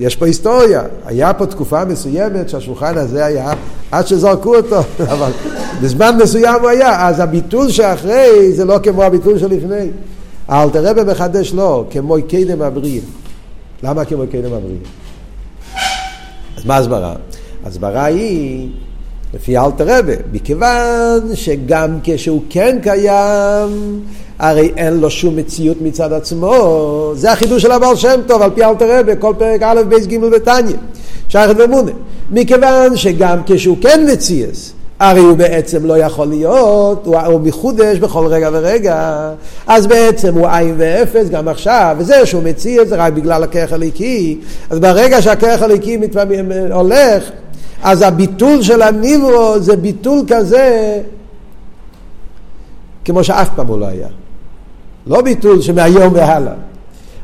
יש 0.00 0.16
פה 0.16 0.26
היסטוריה. 0.26 0.82
היה 1.06 1.34
פה 1.34 1.46
תקופה 1.46 1.84
מסוימת 1.84 2.48
שהשולחן 2.48 2.98
הזה 2.98 3.24
היה 3.24 3.52
עד 3.90 4.06
שזרקו 4.06 4.56
אותו, 4.56 4.80
אבל 5.12 5.30
בזמן 5.82 6.18
מסוים 6.22 6.60
הוא 6.60 6.68
היה. 6.68 7.08
אז 7.08 7.20
הביטול 7.20 7.70
שאחרי 7.70 8.52
זה 8.52 8.64
לא 8.64 8.78
כמו 8.82 9.02
הביטול 9.02 9.38
שלפני. 9.38 9.90
האלתר 10.48 10.86
רבי 10.86 11.00
מחדש 11.10 11.52
לא, 11.52 11.84
כמו 11.90 12.16
קדם 12.28 12.62
הבריאה. 12.62 13.04
למה 13.82 14.04
כמו 14.04 14.24
קדם 14.32 14.52
הבריאה? 14.52 14.78
אז 16.56 16.64
מה 16.64 16.76
הסברה? 16.76 17.14
הסברה 17.64 18.04
היא, 18.04 18.70
לפי 19.36 19.58
אלתר 19.58 19.84
רבי, 19.98 20.12
מכיוון 20.32 21.20
שגם 21.34 21.98
כשהוא 22.02 22.42
כן 22.50 22.78
קיים, 22.82 24.00
הרי 24.38 24.72
אין 24.76 25.00
לו 25.00 25.10
שום 25.10 25.36
מציאות 25.36 25.76
מצד 25.80 26.12
עצמו. 26.12 27.12
זה 27.14 27.32
החידוש 27.32 27.62
של 27.62 27.72
הבעל 27.72 27.96
שם 27.96 28.20
טוב, 28.26 28.42
על 28.42 28.50
פי 28.54 28.64
אלתר 28.64 28.98
רבי, 28.98 29.12
כל 29.18 29.34
פרק 29.38 29.62
א', 29.62 29.82
בייס 29.88 30.06
ג' 30.06 30.18
ותניא, 30.32 30.76
שייכת 31.28 31.54
ומונה. 31.58 31.90
מכיוון 32.30 32.96
שגם 32.96 33.38
כשהוא 33.46 33.76
כן 33.80 34.06
מציאס, 34.12 34.72
הרי 34.98 35.20
הוא 35.20 35.36
בעצם 35.36 35.86
לא 35.86 35.98
יכול 35.98 36.26
להיות, 36.26 37.06
הוא, 37.06 37.18
הוא 37.18 37.40
מחודש 37.40 37.98
בכל 37.98 38.26
רגע 38.26 38.50
ורגע, 38.52 39.30
אז 39.66 39.86
בעצם 39.86 40.34
הוא 40.34 40.48
עין 40.48 40.74
ואפס 40.78 41.28
גם 41.28 41.48
עכשיו, 41.48 41.96
וזה 41.98 42.26
שהוא 42.26 42.42
מציא 42.42 42.80
את 42.80 42.88
זה 42.88 42.96
רק 42.96 43.12
בגלל 43.12 43.42
הכרך 43.42 43.72
הליקי, 43.72 44.38
אז 44.70 44.78
ברגע 44.78 45.22
שהכרך 45.22 45.62
הליקי 45.62 45.96
מתפעמים, 45.96 46.52
הולך, 46.72 47.30
אז 47.82 48.02
הביטול 48.02 48.62
של 48.62 48.82
הניברו 48.82 49.54
זה 49.58 49.76
ביטול 49.76 50.24
כזה 50.28 50.98
כמו 53.04 53.24
שאף 53.24 53.48
פעם 53.56 53.66
הוא 53.66 53.78
לא 53.78 53.86
היה. 53.86 54.08
לא 55.06 55.22
ביטול 55.22 55.60
שמהיום 55.60 56.12
והלאה. 56.14 56.52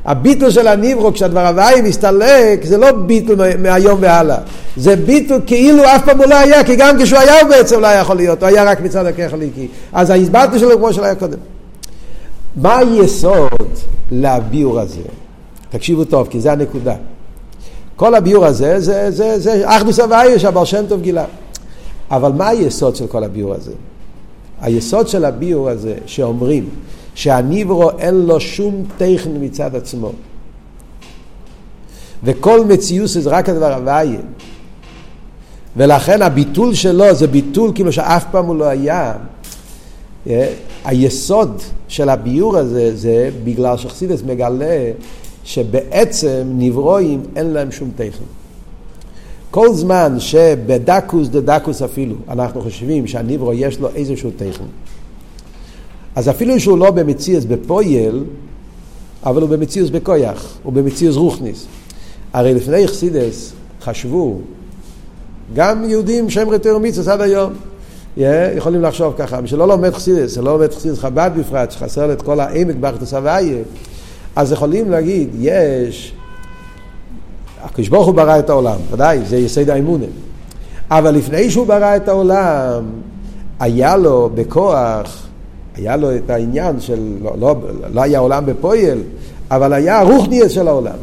הביטול 0.05 0.51
של 0.51 0.67
הניברו 0.69 1.12
כשהדבר 1.12 1.47
הוואי 1.47 1.83
מסתלק 1.83 2.65
זה 2.65 2.79
לא 2.79 2.93
ביטול 2.93 3.38
מהיום 3.59 3.99
והלאה 4.01 4.37
זה 4.77 4.97
ביטול 4.97 5.41
כאילו 5.47 5.85
אף 5.85 6.05
פעם 6.05 6.19
הוא 6.19 6.27
לא 6.27 6.35
היה 6.35 6.65
כי 6.65 6.77
גם 6.77 6.97
כשהוא 7.03 7.19
היה 7.19 7.41
הוא 7.41 7.49
בעצם 7.49 7.81
לא 7.81 7.87
היה 7.87 8.01
יכול 8.01 8.17
להיות 8.17 8.43
הוא 8.43 8.49
היה 8.49 8.65
רק 8.65 8.81
מצד 8.81 9.07
הכרך 9.07 9.33
הליקי 9.33 9.69
אז 9.93 10.11
ההסברתי 10.11 10.59
שלו 10.59 10.79
כמו 10.79 10.93
שלא 10.93 11.05
היה 11.05 11.15
קודם 11.15 11.38
מה 12.57 12.79
היסוד 12.79 13.71
לביור 14.11 14.81
הזה? 14.81 15.01
תקשיבו 15.71 16.05
טוב, 16.05 16.29
כי 16.31 16.41
זה 16.41 16.53
הנקודה. 16.53 16.95
כל 18.03 18.15
הביור 18.15 18.47
הזה 18.47 18.81
זה, 18.81 19.11
זה, 19.11 19.38
זה 19.38 19.62
אחדוס 19.77 20.01
הוויה 20.01 20.38
שהבר 20.38 20.65
שם 20.65 20.85
טוב 20.88 21.03
גילה. 21.03 21.25
אבל 22.11 22.33
מה 22.33 22.49
היסוד 22.49 22.97
של 22.97 23.07
כל 23.07 23.25
הביור 23.25 23.55
הזה? 23.55 23.73
היסוד 24.61 25.09
של 25.09 25.25
הביור 25.25 25.69
הזה 25.69 25.95
שאומרים 26.07 26.69
שהניברו 27.15 27.91
אין 27.99 28.15
לו 28.15 28.41
שום 28.41 28.85
טכן 28.97 29.31
מצד 29.41 29.77
עצמו. 29.77 30.12
וכל 32.25 32.65
מציוס 32.65 33.19
זה 33.19 33.31
רק 33.31 33.49
הדבר 33.49 33.75
הוויה. 33.75 34.21
ולכן 35.77 36.23
הביטול 36.23 36.75
שלו 36.75 37.15
זה 37.15 37.27
ביטול 37.27 37.71
כאילו 37.75 37.93
שאף 37.93 38.25
פעם 38.31 38.47
הוא 38.47 38.57
לא 38.57 38.65
היה. 38.65 39.15
אה, 40.27 40.55
היסוד 40.85 41.62
של 41.88 42.09
הביור 42.09 42.57
הזה 42.57 42.97
זה 42.97 43.31
בגלל 43.45 43.77
שחסידס 43.77 44.23
מגלה 44.27 44.91
שבעצם 45.44 46.42
נברואים 46.44 47.22
אין 47.37 47.46
להם 47.46 47.72
שום 47.72 47.90
טכן. 47.96 48.24
כל 49.50 49.74
זמן 49.74 50.16
שבדקוס 50.18 51.28
דה 51.28 51.40
דקוס 51.40 51.83
אפילו 51.83 52.14
אנחנו 52.28 52.62
חושבים 52.62 53.07
שהניברו 53.07 53.52
יש 53.52 53.81
לו 53.81 53.88
איזשהו 53.94 54.31
טכן, 54.37 54.64
אז 56.14 56.28
אפילו 56.28 56.61
שהוא 56.61 56.78
לא 56.78 56.90
במציאס 56.90 57.44
בפויל, 57.44 58.24
אבל 59.24 59.42
הוא 59.42 59.50
במציאס 59.50 59.90
בכויח, 59.90 60.59
הוא 60.62 60.72
במציאס 60.72 61.14
רוחניס. 61.14 61.66
הרי 62.33 62.55
לפני 62.55 62.88
חסידס 62.88 63.52
חשבו, 63.83 64.38
גם 65.55 65.85
יהודים 65.85 66.31
שהם 66.31 66.50
רטר 66.50 66.78
מיצוס 66.78 67.09
עד 67.09 67.20
היום, 67.20 67.52
יכולים 68.57 68.83
לחשוב 68.83 69.14
ככה, 69.18 69.40
מי 69.40 69.48
שלא 69.48 69.68
לומד 69.68 69.94
חסידס, 69.94 70.35
שלא 70.35 70.52
לומד 70.52 70.72
חסידס 70.72 70.98
חב"ד 70.98 71.31
בפרט, 71.38 71.70
שחסר 71.70 72.07
לו 72.07 72.12
את 72.12 72.22
כל 72.22 72.40
העמק 72.40 72.76
באחדוס 72.76 73.14
הוויה, 73.14 73.62
אז 74.37 74.53
יכולים 74.53 74.90
להגיד, 74.90 75.29
יש, 75.40 76.14
הקדוש 77.62 77.88
ברוך 77.88 78.07
הוא 78.07 78.14
ברא 78.14 78.38
את 78.38 78.51
העולם, 78.51 78.77
ודאי, 78.90 79.18
זה 79.25 79.37
יסד 79.37 79.71
האמונה. 79.71 80.07
אבל 80.90 81.14
לפני 81.14 81.51
שהוא 81.51 81.66
ברא 81.66 81.97
את 81.97 82.09
העולם, 82.09 82.85
היה 83.61 83.97
לו 83.97 84.31
בכוח, 84.35 85.27
היה 85.77 85.97
לו 85.97 86.16
את 86.16 86.31
העניין 86.31 86.81
של, 86.81 87.01
לא, 87.23 87.33
לא, 87.40 87.57
לא 87.92 88.03
היה 88.03 88.18
עולם 88.18 88.47
בפועל, 88.47 88.99
אבל 89.51 89.73
היה 89.73 90.03
רוחניאס 90.03 90.53
של 90.53 90.68
העולם. 90.68 90.97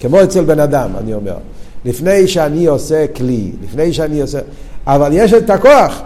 כמו 0.00 0.22
אצל 0.22 0.44
בן 0.44 0.60
אדם, 0.60 0.90
אני 0.98 1.14
אומר. 1.14 1.36
לפני 1.84 2.28
שאני 2.28 2.66
עושה 2.66 3.06
כלי, 3.06 3.52
לפני 3.64 3.92
שאני 3.92 4.20
עושה... 4.20 4.38
אבל 4.86 5.10
יש 5.12 5.32
את 5.32 5.50
הכוח. 5.50 6.02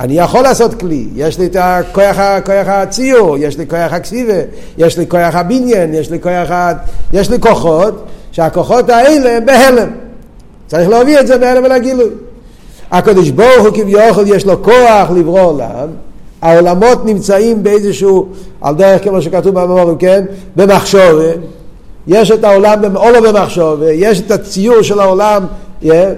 אני 0.00 0.18
יכול 0.18 0.42
לעשות 0.42 0.74
כלי, 0.74 1.08
יש 1.14 1.38
לי 1.38 1.46
את 1.46 1.56
הכוח, 1.60 2.18
הכוח 2.18 2.66
הציור, 2.66 3.36
יש 3.38 3.58
לי 3.58 3.66
כוח 3.66 3.92
הכסיבה, 3.92 4.34
יש 4.78 4.98
לי 4.98 5.06
כוח 5.08 5.34
הבניין, 5.34 5.94
יש 5.94 6.10
לי 6.10 6.20
כוח 6.20 6.50
ה... 6.50 6.72
יש 7.12 7.30
לי 7.30 7.40
כוחות, 7.40 8.04
שהכוחות 8.32 8.90
האלה 8.90 9.36
הם 9.36 9.46
בהלם. 9.46 9.88
צריך 10.66 10.88
להביא 10.88 11.20
את 11.20 11.26
זה 11.26 11.38
בהלם 11.38 11.64
אל 11.64 11.72
הגילוי. 11.72 12.10
הקדוש 12.90 13.30
ברוך 13.30 13.66
הוא 13.66 13.74
כביכול 13.74 14.24
יש 14.26 14.46
לו 14.46 14.62
כוח 14.62 15.10
לברוא 15.16 15.40
עולם, 15.40 15.88
העולמות 16.42 17.04
נמצאים 17.04 17.62
באיזשהו, 17.62 18.28
על 18.60 18.74
דרך 18.74 19.04
כמו 19.04 19.22
שכתוב 19.22 19.60
במורים, 19.60 19.98
כן? 19.98 20.24
במחשורת. 20.56 21.38
יש 22.06 22.30
את 22.30 22.44
העולם 22.44 22.96
אולו 22.96 23.22
במחשוב, 23.22 23.82
יש 23.92 24.20
את 24.20 24.30
הציור 24.30 24.82
של 24.82 25.00
העולם, 25.00 25.46
אילם 25.82 26.14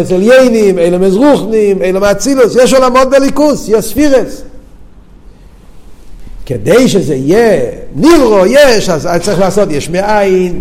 אצל 0.00 0.22
יינים, 0.22 0.78
אילם 0.78 1.02
אזרוחנים, 1.02 1.82
אילם 1.82 2.04
אצילוס, 2.04 2.56
יש 2.62 2.74
עולמות 2.74 3.10
בליכוס, 3.10 3.68
יש 3.68 3.84
ספירס. 3.84 4.42
כדי 6.46 6.88
שזה 6.88 7.14
יהיה 7.14 7.70
נברו, 7.94 8.46
יש, 8.46 8.88
אז 8.88 9.08
צריך 9.22 9.40
לעשות 9.40 9.68
יש 9.70 9.90
מאין, 9.90 10.60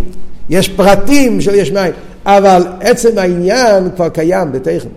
יש 0.50 0.70
פרטים 0.70 1.42
של 1.42 1.56
יש 1.56 1.72
מאין, 1.72 1.92
אבל 2.26 2.64
עצם 2.82 3.18
העניין 3.18 3.90
כבר 3.96 4.10
קיים 4.10 4.52
בתכן. 4.52 4.90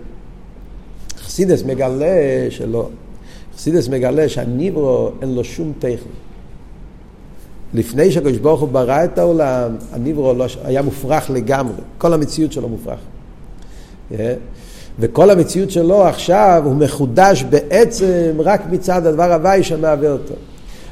חסידס 1.21 1.63
מגלה 1.63 2.47
שלא. 2.49 2.89
חסידס 3.57 3.87
מגלה 3.87 4.29
שהניברו 4.29 5.11
אין 5.21 5.35
לו 5.35 5.43
שום 5.43 5.73
תכן. 5.79 6.09
לפני 7.73 8.11
שהקדוש 8.11 8.37
ברוך 8.37 8.61
הוא 8.61 8.69
ברא 8.69 9.03
את 9.03 9.17
העולם, 9.17 9.75
הניברו 9.93 10.33
לא, 10.33 10.45
היה 10.63 10.81
מופרך 10.81 11.29
לגמרי, 11.29 11.81
כל 11.97 12.13
המציאות 12.13 12.51
שלו 12.51 12.69
מופרך. 12.69 12.99
Yeah. 14.11 14.15
וכל 14.99 15.29
המציאות 15.29 15.71
שלו 15.71 16.05
עכשיו 16.05 16.61
הוא 16.65 16.75
מחודש 16.75 17.43
בעצם 17.49 18.31
רק 18.39 18.61
מצד 18.71 19.05
הדבר 19.05 19.33
הוואי 19.33 19.63
שמהווה 19.63 20.11
אותו. 20.11 20.33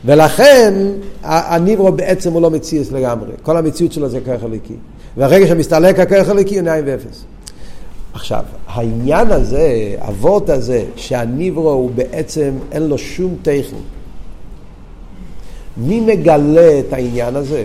ולכן 0.06 0.74
הניברו 1.24 1.92
בעצם 1.92 2.34
הוא 2.34 2.42
לא 2.42 2.50
מציאס 2.50 2.92
לגמרי, 2.92 3.32
כל 3.42 3.58
המציאות 3.58 3.94
שלו 3.94 4.10
זה 4.10 4.20
כרך 4.26 4.44
הליקי. 4.44 4.74
והרגע 5.18 5.48
שמסתלק 5.48 6.00
הכרך 6.00 6.30
הליקי 6.30 6.56
הוא 6.56 6.64
נעים 6.64 6.84
ואפס. 6.88 7.24
עכשיו, 8.14 8.44
העניין 8.68 9.32
הזה, 9.32 9.96
אבות 10.00 10.50
הזה, 10.50 10.86
שהניברו 10.96 11.72
הוא 11.72 11.92
בעצם 11.96 12.54
אין 12.72 12.88
לו 12.88 12.98
שום 12.98 13.36
טכני. 13.42 13.80
מי 15.78 16.00
מגלה 16.00 16.80
את 16.80 16.94
העניין 16.94 17.36
הזה? 17.36 17.64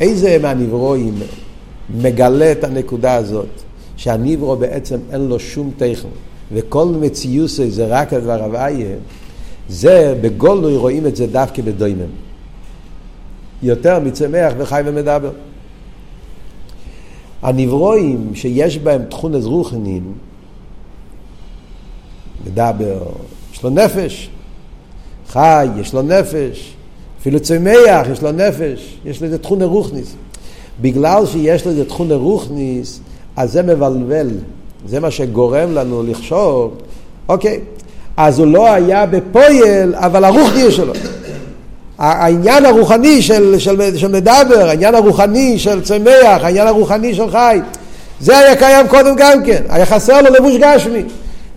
איזה 0.00 0.38
מהנברואים 0.42 1.14
מגלה 1.90 2.52
את 2.52 2.64
הנקודה 2.64 3.14
הזאת, 3.14 3.67
שהנברו 3.98 4.56
בעצם 4.56 4.98
אין 5.12 5.20
לו 5.20 5.40
שום 5.40 5.70
תכן, 5.76 6.08
וכל 6.52 6.86
מציוסי 7.00 7.70
זה 7.70 7.86
רק 7.86 8.12
הדבר 8.12 8.44
הוויה, 8.44 8.96
זה 9.68 10.18
בגולוי 10.20 10.76
רואים 10.76 11.06
את 11.06 11.16
זה 11.16 11.26
דווקא 11.26 11.62
בדוימם. 11.62 12.10
יותר 13.62 13.98
מצמח 14.00 14.52
וחי 14.58 14.82
ומדבר. 14.84 15.30
הנברואים 17.42 18.30
שיש 18.34 18.78
בהם 18.78 19.04
תכונס 19.04 19.44
רוחנין, 19.44 20.12
מדבר, 22.46 23.02
יש 23.52 23.62
לו 23.62 23.70
נפש, 23.70 24.30
חי, 25.28 25.66
יש 25.80 25.94
לו 25.94 26.02
נפש, 26.02 26.74
אפילו 27.20 27.40
צמח, 27.40 28.06
יש 28.12 28.22
לו 28.22 28.32
נפש, 28.32 28.96
יש 29.04 29.22
לזה 29.22 29.38
תכון 29.38 29.62
רוחניס. 29.62 30.14
בגלל 30.80 31.26
שיש 31.26 31.66
לזה 31.66 31.84
תכון 31.84 32.12
רוחניס, 32.12 33.00
אז 33.38 33.52
זה 33.52 33.62
מבלבל. 33.62 34.28
זה 34.88 35.00
מה 35.00 35.10
שגורם 35.10 35.74
לנו 35.74 36.02
לחשוב, 36.02 36.74
אוקיי, 37.28 37.60
אז 38.16 38.38
הוא 38.38 38.46
לא 38.46 38.72
היה 38.72 39.06
בפויל, 39.06 39.94
אבל 39.94 40.24
הרוחני 40.24 40.70
שלו. 40.70 40.92
העניין 41.98 42.66
הרוחני 42.66 43.22
של, 43.22 43.58
של, 43.58 43.96
של 43.96 44.08
מדבר, 44.08 44.68
העניין 44.68 44.94
הרוחני 44.94 45.58
של 45.58 45.82
צמח, 45.82 46.42
העניין 46.42 46.66
הרוחני 46.66 47.14
של 47.14 47.30
חי, 47.30 47.60
זה 48.20 48.38
היה 48.38 48.56
קיים 48.56 48.88
קודם 48.88 49.14
גם 49.16 49.44
כן, 49.44 49.62
היה 49.68 49.86
חסר 49.86 50.22
לו 50.22 50.30
לבוש 50.34 50.56
גשמי. 50.56 51.02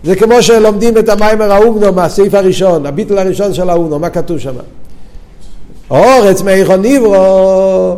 זה 0.04 0.16
כמו 0.16 0.42
שלומדים 0.42 0.98
את 0.98 1.08
המיימר 1.08 1.52
האומנו 1.52 1.92
מהסעיף 1.92 2.34
הראשון, 2.34 2.86
הביטל 2.86 3.18
הראשון 3.18 3.54
של 3.54 3.70
האומנו, 3.70 3.98
מה 3.98 4.10
כתוב 4.10 4.38
שם? 4.38 4.54
אורץ 5.90 6.42
מאיכו 6.42 6.76
נברו, 6.76 7.96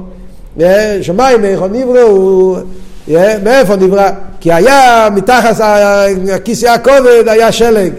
שמיים 1.02 1.42
מאיכו 1.42 1.66
נברו 1.66 1.98
הוא, 1.98 2.58
מאיפה 3.42 3.76
נברא? 3.76 4.10
כי 4.40 4.52
היה 4.52 5.08
מתחת 5.14 5.60
הכיסא 6.34 6.66
הכובד 6.66 7.28
היה 7.28 7.52
שלג, 7.52 7.92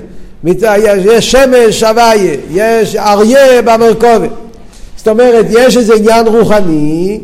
יש 1.05 1.31
שמש 1.31 1.83
הוויה, 1.83 2.35
יש 2.51 2.95
אריה 2.95 3.61
במרכובת. 3.61 4.29
זאת 4.97 5.07
אומרת, 5.07 5.45
יש 5.49 5.77
איזה 5.77 5.93
עניין 5.93 6.27
רוחני, 6.27 7.19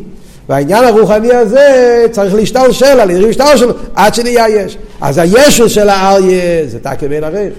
והעניין 0.48 0.84
הרוחני 0.84 1.32
הזה 1.32 2.06
צריך 2.10 2.34
להשתלשל 2.34 3.00
על 3.00 3.10
ידי 3.10 3.20
להשתלשל 3.20 3.70
עד 3.94 4.14
שנהיה 4.14 4.48
יש. 4.48 4.78
אז 5.00 5.18
הישו 5.18 5.68
של 5.68 5.88
האריה 5.88 6.66
זה 6.66 6.78
תקי 6.78 7.08
בין 7.08 7.24
הריך. 7.24 7.52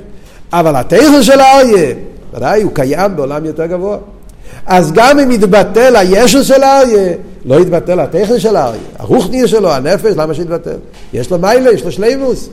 אבל 0.53 0.75
התכן 0.75 1.23
של 1.23 1.39
האריה, 1.39 1.93
ודאי, 2.33 2.61
הוא 2.61 2.71
קיים 2.73 3.15
בעולם 3.15 3.45
יותר 3.45 3.65
גבוה. 3.65 3.97
אז 4.65 4.91
גם 4.91 5.19
אם 5.19 5.31
יתבטל 5.31 5.95
הישו 5.95 6.43
של 6.43 6.63
האריה, 6.63 7.13
לא 7.45 7.61
יתבטל 7.61 7.99
הטכן 7.99 8.39
של 8.39 8.55
האריה. 8.55 8.81
הרוחניה 8.99 9.47
שלו, 9.47 9.71
הנפש, 9.71 10.13
למה 10.17 10.33
שיתבטל? 10.33 10.77
יש 11.13 11.31
לו 11.31 11.39
מיילה, 11.39 11.71
יש 11.71 11.83
לו 11.83 11.91
שלימוס. 11.91 12.49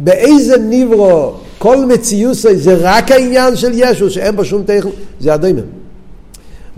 באיזה 0.00 0.56
ניברו 0.56 1.34
כל 1.58 1.86
מציוסי 1.86 2.56
זה 2.56 2.76
רק 2.80 3.10
העניין 3.10 3.56
של 3.56 3.70
ישו, 3.74 4.10
שאין 4.10 4.36
בו 4.36 4.44
שום 4.44 4.62
טכן, 4.62 4.88
זה 5.20 5.34
הדוימם. 5.34 5.62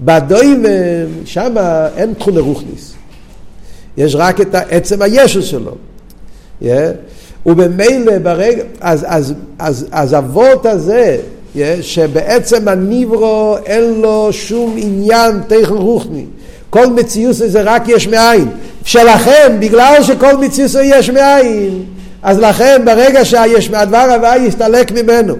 בדוימם, 0.00 1.24
שם 1.24 1.54
אין 1.96 2.14
תכון 2.14 2.38
רוחניס. 2.38 2.94
יש 3.96 4.14
רק 4.14 4.40
את 4.40 4.54
עצם 4.54 5.02
הישו 5.02 5.42
שלו. 5.42 5.74
Yeah. 6.62 6.66
ובמילא 7.46 8.18
ברגע, 8.18 8.62
אז, 8.80 9.04
אז, 9.08 9.34
אז, 9.58 9.86
אז 9.90 10.14
אבות 10.14 10.66
הזה, 10.66 11.18
שבעצם 11.80 12.68
הניברו 12.68 13.56
אין 13.66 14.00
לו 14.00 14.28
שום 14.32 14.74
עניין 14.78 15.40
טכן 15.48 15.74
רוחני. 15.74 16.24
כל 16.70 16.86
מציאות 16.86 17.34
זה 17.34 17.62
רק 17.62 17.88
יש 17.88 18.08
מאין. 18.08 18.48
שלכם, 18.84 19.56
בגלל 19.58 20.02
שכל 20.02 20.36
מציאות 20.36 20.70
יש 20.84 21.10
מאין, 21.10 21.84
אז 22.22 22.38
לכן 22.38 22.82
ברגע 22.84 23.24
שהדבר 23.24 23.96
הבא 23.96 24.36
יסתלק 24.36 24.92
ממנו, 24.92 25.34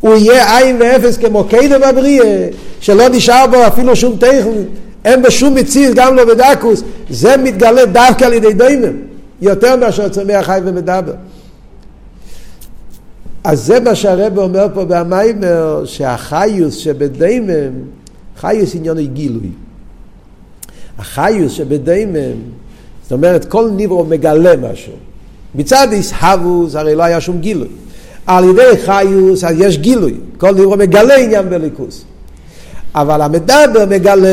הוא 0.00 0.14
יהיה 0.14 0.58
עין 0.58 0.76
ואפס 0.80 1.16
כמו 1.16 1.44
קדם 1.44 1.80
בבריאה, 1.80 2.46
שלא 2.80 3.08
נשאר 3.08 3.46
בו 3.46 3.66
אפילו 3.66 3.96
שום 3.96 4.16
טכני, 4.16 4.62
אין 5.04 5.22
בו 5.22 5.30
שום 5.30 5.54
מציאות, 5.54 5.94
גם 5.94 6.16
לא 6.16 6.24
בדקוס, 6.24 6.82
זה 7.10 7.36
מתגלה 7.36 7.84
דווקא 7.84 8.24
על 8.24 8.32
ידי 8.32 8.52
דיימם, 8.52 8.92
יותר 9.42 9.76
מאשר 9.76 10.08
צומח 10.08 10.46
חי 10.46 10.58
ומדבר. 10.64 11.12
אז 13.44 13.60
זה 13.64 13.80
מה 13.80 13.94
שהרב 13.94 14.38
אומר 14.38 14.66
פה 14.74 14.84
במיימר, 14.84 15.82
שהחיוס 15.84 16.74
שבדיימם, 16.74 17.72
חיוס 18.40 18.74
עניין 18.74 18.96
היא 18.96 19.08
גילוי. 19.08 19.50
החיוס 20.98 21.52
שבדיימם, 21.52 22.36
זאת 23.02 23.12
אומרת 23.12 23.44
כל 23.44 23.70
ניברו 23.70 24.04
מגלה 24.04 24.56
משהו. 24.56 24.92
מצד 25.54 25.88
איסהבוס 25.92 26.74
הרי 26.74 26.94
לא 26.94 27.02
היה 27.02 27.20
שום 27.20 27.38
גילוי. 27.38 27.68
על 28.26 28.44
ידי 28.44 28.82
חיוס 28.84 29.44
אז 29.44 29.56
יש 29.58 29.78
גילוי, 29.78 30.14
כל 30.38 30.54
ניברו 30.54 30.76
מגלה 30.76 31.16
עניין 31.16 31.50
בליכוס. 31.50 32.04
אבל 32.94 33.22
המדבר 33.22 33.86
מגלה 33.90 34.28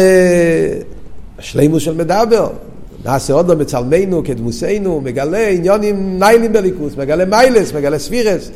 השלימוס 1.39 1.83
של 1.83 1.93
מדבר, 1.93 2.49
נעשה 3.05 3.33
עוד 3.33 3.47
לא 3.47 3.55
מצלמנו 3.55 4.21
כדמוסנו, 4.25 5.01
מגלה 5.03 5.47
עניונים 5.47 6.19
ניילים 6.19 6.53
בליכוס, 6.53 6.93
מגלה 6.97 7.25
מיילס, 7.25 7.73
מגלה 7.73 7.99
ספירס, 7.99 8.49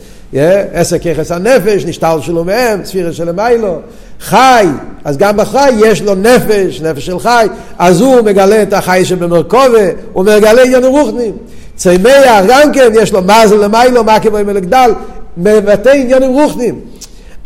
עשר 0.74 0.98
ככס 0.98 1.32
הנפש, 1.32 1.86
נשתל 1.86 2.18
שלו 2.22 2.44
מהם, 2.44 2.86
ספירס 2.86 3.16
של 3.16 3.32
מיילו, 3.32 3.80
חי, 4.20 4.66
אז 5.04 5.18
גם 5.18 5.38
בחי 5.38 5.72
יש 5.86 6.02
לו 6.02 6.16
נפש, 6.16 6.82
נפש 6.82 7.06
של 7.06 7.20
חי, 7.20 7.48
אז 7.78 8.02
הוא 8.02 8.22
מגלה 8.22 8.62
את 8.64 8.74
החי 8.74 9.06
שבמרכובה, 9.06 9.90
הוא 10.14 10.26
מגלה 10.26 10.64
עניינים 10.64 10.92
רוחנים. 10.92 11.34
צמח 11.76 12.44
גם 12.48 12.72
כן, 12.74 12.92
יש 12.94 13.14
לו 13.14 13.22
מזל 13.22 13.56
למיילו, 13.56 14.04
מה 14.04 14.20
כמו 14.20 14.38
עם 14.38 14.50
אלגדל, 14.50 14.92
מבטא 15.38 15.90
עניינים 15.90 16.32
רוחנים. 16.32 16.80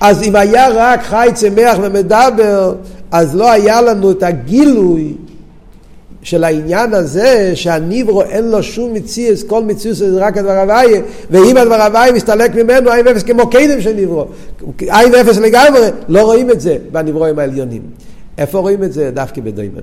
אז 0.01 0.23
אם 0.23 0.35
היה 0.35 0.67
רק 0.73 1.03
חי, 1.03 1.29
צמח 1.33 1.77
ומדבר, 1.81 2.73
אז 3.11 3.35
לא 3.35 3.51
היה 3.51 3.81
לנו 3.81 4.11
את 4.11 4.23
הגילוי 4.23 5.13
של 6.27 6.43
העניין 6.43 6.93
הזה 6.93 7.51
שהניברו 7.55 8.21
אין 8.21 8.51
לו 8.51 8.63
שום 8.63 8.93
מציאס, 8.93 9.43
כל 9.43 9.63
מציאס 9.63 9.97
זה 9.97 10.25
רק 10.25 10.37
הדבר 10.37 10.59
הוויה, 10.59 11.01
ואם 11.31 11.57
הדבר 11.57 11.81
הוויה 11.81 12.11
מסתלק 12.11 12.55
ממנו 12.55 12.91
עין 12.91 13.07
ואפס 13.07 13.23
כמו 13.23 13.49
קדם 13.49 13.81
של 13.81 13.93
ניברו, 13.93 14.25
עין 14.79 15.13
ואפס 15.13 15.37
לגמרי, 15.37 15.81
לא 16.07 16.21
רואים 16.21 16.51
את 16.51 16.61
זה 16.61 16.77
בניברואים 16.91 17.39
העליונים. 17.39 17.81
איפה 18.37 18.59
רואים 18.59 18.83
את 18.83 18.93
זה? 18.93 19.11
דווקא 19.11 19.41
בדיימם. 19.41 19.81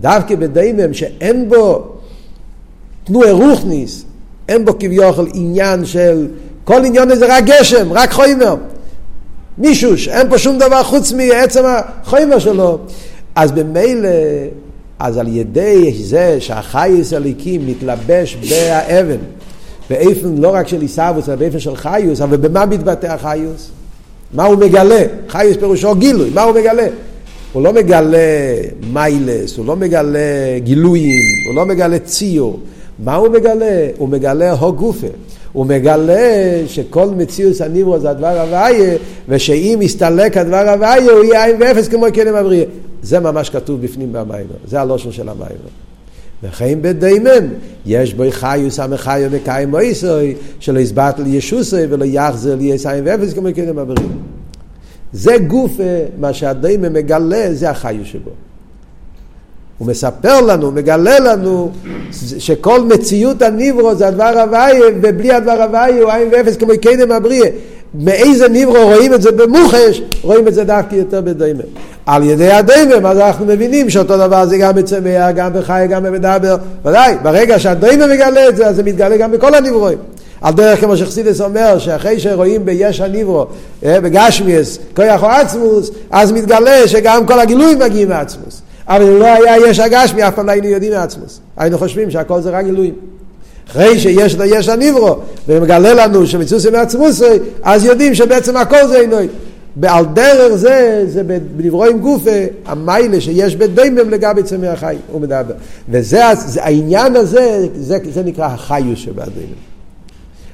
דווקא 0.00 0.34
בדיימם 0.34 0.94
שאין 0.94 1.48
בו 1.48 1.88
תנועי 3.04 3.30
רוחניס, 3.30 4.04
אין 4.48 4.64
בו 4.64 4.78
כביכול 4.78 5.28
עניין 5.34 5.84
של, 5.84 6.26
כל 6.64 6.84
עניין 6.84 7.10
הזה 7.10 7.36
רק 7.36 7.44
גשם, 7.44 7.92
רק 7.92 8.12
חוימר. 8.12 8.56
מישוש, 9.58 10.08
אין 10.08 10.30
פה 10.30 10.38
שום 10.38 10.58
דבר 10.58 10.82
חוץ 10.82 11.12
מעצם 11.12 11.62
החוימר 11.66 12.38
שלו. 12.38 12.78
אז 13.34 13.52
במילא 13.52 14.08
אז 15.00 15.18
על 15.18 15.28
ידי 15.28 15.94
זה 16.02 16.36
שהחייס 16.40 17.12
הליקים 17.12 17.66
מתלבש 17.66 18.36
באבן, 18.50 19.16
באופן 19.90 20.34
לא 20.38 20.54
רק 20.54 20.68
של 20.68 20.80
עיסאוווס, 20.80 21.28
אלא 21.28 21.36
באופן 21.36 21.58
של 21.58 21.76
חיוס, 21.76 22.20
אבל 22.20 22.36
במה 22.36 22.66
מתבטא 22.66 23.06
החיוס? 23.06 23.70
מה 24.34 24.44
הוא 24.44 24.56
מגלה? 24.56 25.02
חיוס 25.28 25.56
פירושו 25.56 25.94
גילוי, 25.94 26.30
מה 26.34 26.42
הוא 26.42 26.54
מגלה? 26.54 26.86
הוא 27.52 27.62
לא 27.62 27.72
מגלה 27.72 28.18
מיילס, 28.92 29.56
הוא 29.56 29.66
לא 29.66 29.76
מגלה 29.76 30.18
גילויים, 30.58 31.22
הוא 31.48 31.56
לא 31.56 31.66
מגלה 31.66 31.98
ציור. 31.98 32.60
מה 33.04 33.14
הוא 33.14 33.28
מגלה? 33.28 33.88
הוא 33.98 34.08
מגלה 34.08 34.52
הו 34.52 34.72
גופה. 34.72 35.06
הוא 35.52 35.66
מגלה 35.66 36.62
שכל 36.66 37.06
מציאוס 37.16 37.60
הניברו 37.60 37.98
זה 38.00 38.10
הדבר 38.10 38.40
הוויה, 38.40 38.96
ושאם 39.28 39.78
יסתלק 39.82 40.36
הדבר 40.36 40.68
הוויה 40.68 41.12
הוא 41.12 41.24
יהיה 41.24 41.44
עין 41.44 41.56
ואפס 41.60 41.88
כמו 41.88 42.06
קדם 42.14 42.34
הבריא. 42.34 42.64
זה 43.02 43.20
ממש 43.20 43.50
כתוב 43.50 43.80
בפנים 43.82 44.12
במיימר, 44.12 44.56
זה 44.66 44.80
הלושן 44.80 45.12
של 45.12 45.28
המיימר. 45.28 45.70
וכן 46.42 46.78
בדיימם, 46.82 47.48
יש 47.86 48.14
בו 48.14 48.24
חיוס 48.30 48.80
המחיו 48.80 49.30
מקיים 49.32 49.70
מויסוי, 49.70 50.34
שלא 50.60 50.80
יסבט 50.80 51.18
לי 51.18 51.28
ישוסוי 51.28 51.86
ולא 51.88 52.04
יחזר 52.04 52.54
לי 52.54 52.72
עין 52.72 53.04
ואפס 53.04 53.34
כמו 53.34 53.48
קדם 53.54 53.78
הבריא. 53.78 54.08
זה 55.12 55.38
גוף, 55.38 55.72
מה 56.18 56.32
שהדיימם 56.32 56.92
מגלה, 56.92 57.54
זה 57.54 57.70
החיוס 57.70 58.08
שבו. 58.08 58.30
הוא 59.80 59.88
מספר 59.88 60.40
לנו, 60.40 60.66
הוא 60.66 60.72
מגלה 60.72 61.18
לנו 61.18 61.70
שכל 62.38 62.80
מציאות 62.80 63.42
הניברו 63.42 63.94
זה 63.94 64.08
הדבר 64.08 64.40
הוויה, 64.40 64.84
ובלי 65.02 65.32
הדבר 65.32 65.62
הוויה 65.62 66.02
הוא 66.02 66.10
עין 66.10 66.28
ואפס 66.32 66.56
כמו 66.56 66.72
קדם 66.82 67.12
הבריא. 67.12 67.44
מאיזה 67.94 68.48
ניברו 68.48 68.82
רואים 68.82 69.14
את 69.14 69.22
זה 69.22 69.32
במוחש, 69.32 70.02
רואים 70.22 70.48
את 70.48 70.54
זה 70.54 70.64
דווקא 70.64 70.94
יותר 70.94 71.20
בדיימם. 71.20 71.60
על 72.06 72.22
ידי 72.22 72.50
הדיימם, 72.50 73.06
אז 73.06 73.18
אנחנו 73.18 73.46
מבינים 73.46 73.90
שאותו 73.90 74.16
דבר 74.16 74.46
זה 74.46 74.58
גם 74.58 74.74
בצמח, 74.74 75.30
גם 75.34 75.52
בחי, 75.54 75.86
גם 75.90 76.02
במדבר. 76.02 76.56
ודאי, 76.84 77.14
ברגע 77.22 77.58
שהדיימם 77.58 78.10
מגלה 78.10 78.48
את 78.48 78.56
זה, 78.56 78.66
אז 78.66 78.76
זה 78.76 78.82
מתגלה 78.82 79.16
גם 79.16 79.32
בכל 79.32 79.54
הניברואים. 79.54 79.98
על 80.40 80.54
דרך 80.54 80.80
כמו 80.80 80.96
שחסידס 80.96 81.40
אומר, 81.40 81.78
שאחרי 81.78 82.20
שרואים 82.20 82.64
ביש 82.64 83.00
הניברו, 83.00 83.46
אה, 83.84 84.00
בגשמיאס, 84.00 84.78
כוח 84.96 85.22
או 85.22 85.28
עצמוס, 85.28 85.90
אז 86.10 86.32
מתגלה 86.32 86.88
שגם 86.88 87.26
כל 87.26 87.40
הגילויים 87.40 87.78
מגיעים 87.78 88.08
מעצמוס. 88.08 88.62
אבל 88.90 89.02
אם 89.02 89.18
לא 89.18 89.26
היה 89.26 89.68
יש 89.68 89.78
הגשמי, 89.78 90.28
אף 90.28 90.34
פעם 90.34 90.46
לא 90.46 90.52
היינו 90.52 90.66
יודעים 90.66 90.92
מעצמוס. 90.92 91.40
היינו 91.56 91.78
חושבים 91.78 92.10
שהכל 92.10 92.40
זה 92.40 92.50
רק 92.50 92.64
גילויים. 92.64 92.94
אחרי 93.70 93.98
שיש 93.98 94.34
לו 94.34 94.44
יש 94.44 94.68
הניברו, 94.68 95.16
ומגלה 95.48 95.94
לנו 95.94 96.26
שמצוס 96.26 96.66
מעצמוס, 96.66 97.22
אז 97.62 97.84
יודעים 97.84 98.14
שבעצם 98.14 98.56
הכל 98.56 98.86
זה 98.88 99.00
עינוי. 99.00 99.28
ועל 99.76 100.04
דרך 100.06 100.54
זה, 100.54 101.04
זה 101.06 101.22
בנברואים 101.56 101.98
גופה, 101.98 102.30
המיילה 102.66 103.20
שיש 103.20 103.56
בדיימם 103.56 104.10
לגבי 104.10 104.42
צמח 104.42 104.68
החי, 104.68 104.96
הוא 105.12 105.20
מדבר. 105.20 105.54
וזה 105.88 106.22
זה, 106.34 106.64
העניין 106.64 107.16
הזה, 107.16 107.66
זה, 107.74 107.98
זה 108.12 108.22
נקרא 108.22 108.46
החיוס 108.46 108.98
שבדיימם. 108.98 109.52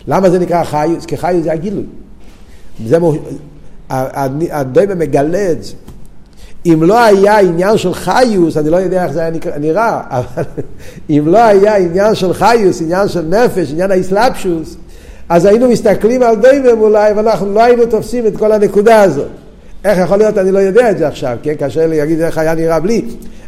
למה 0.09 0.31
זה 0.31 0.39
נקרא 0.39 0.57
החיוס? 0.57 1.07
כי 1.07 1.17
חיוס 1.17 1.45
זה 1.45 1.53
הגילוי. 1.53 1.85
זה, 2.87 2.99
הדיימם 4.51 4.99
מגלה 4.99 5.51
את 5.51 5.65
זה. 5.65 5.73
אם 6.73 6.83
לא 6.83 7.05
היה 7.05 7.39
עניין 7.39 7.77
של 7.77 7.95
חיוס, 7.95 8.57
אני 8.57 8.71
לא 8.71 8.77
יודע 8.77 9.05
איך 9.05 9.13
זה 9.13 9.21
היה 9.21 9.31
נראה, 9.59 10.01
אבל 10.11 10.43
אם 11.11 11.23
לא 11.27 11.39
היה 11.39 11.77
עניין 11.77 12.15
של 12.15 12.33
חיוס, 12.33 12.83
עניין 12.83 13.09
של 13.09 13.23
נפש, 13.23 13.73
עניין 13.73 13.91
האסלאפשוס, 13.91 14.77
אז 15.29 15.45
היינו 15.45 15.69
מסתכלים 15.69 16.23
על 16.23 16.37
דיימם 16.37 16.81
אולי, 16.81 17.13
ואנחנו 17.13 17.55
לא 17.55 17.63
היינו 17.63 17.87
תופסים 17.87 18.27
את 18.27 18.37
כל 18.37 18.53
הנקודה 18.53 19.03
הזאת. 19.03 19.29
איך 19.85 19.99
יכול 19.99 20.17
להיות, 20.17 20.39
אני 20.39 20.53
לא 20.53 20.59
יודע 20.59 20.91
את 20.91 20.99
זה 20.99 21.09
עכשיו, 21.09 21.37
כן? 21.43 21.55
קשה 21.55 21.87
לי 21.87 21.99
להגיד 21.99 22.21
איך 22.21 22.39
היה 22.39 22.55
נראה 22.55 22.81
בלי. 22.81 23.05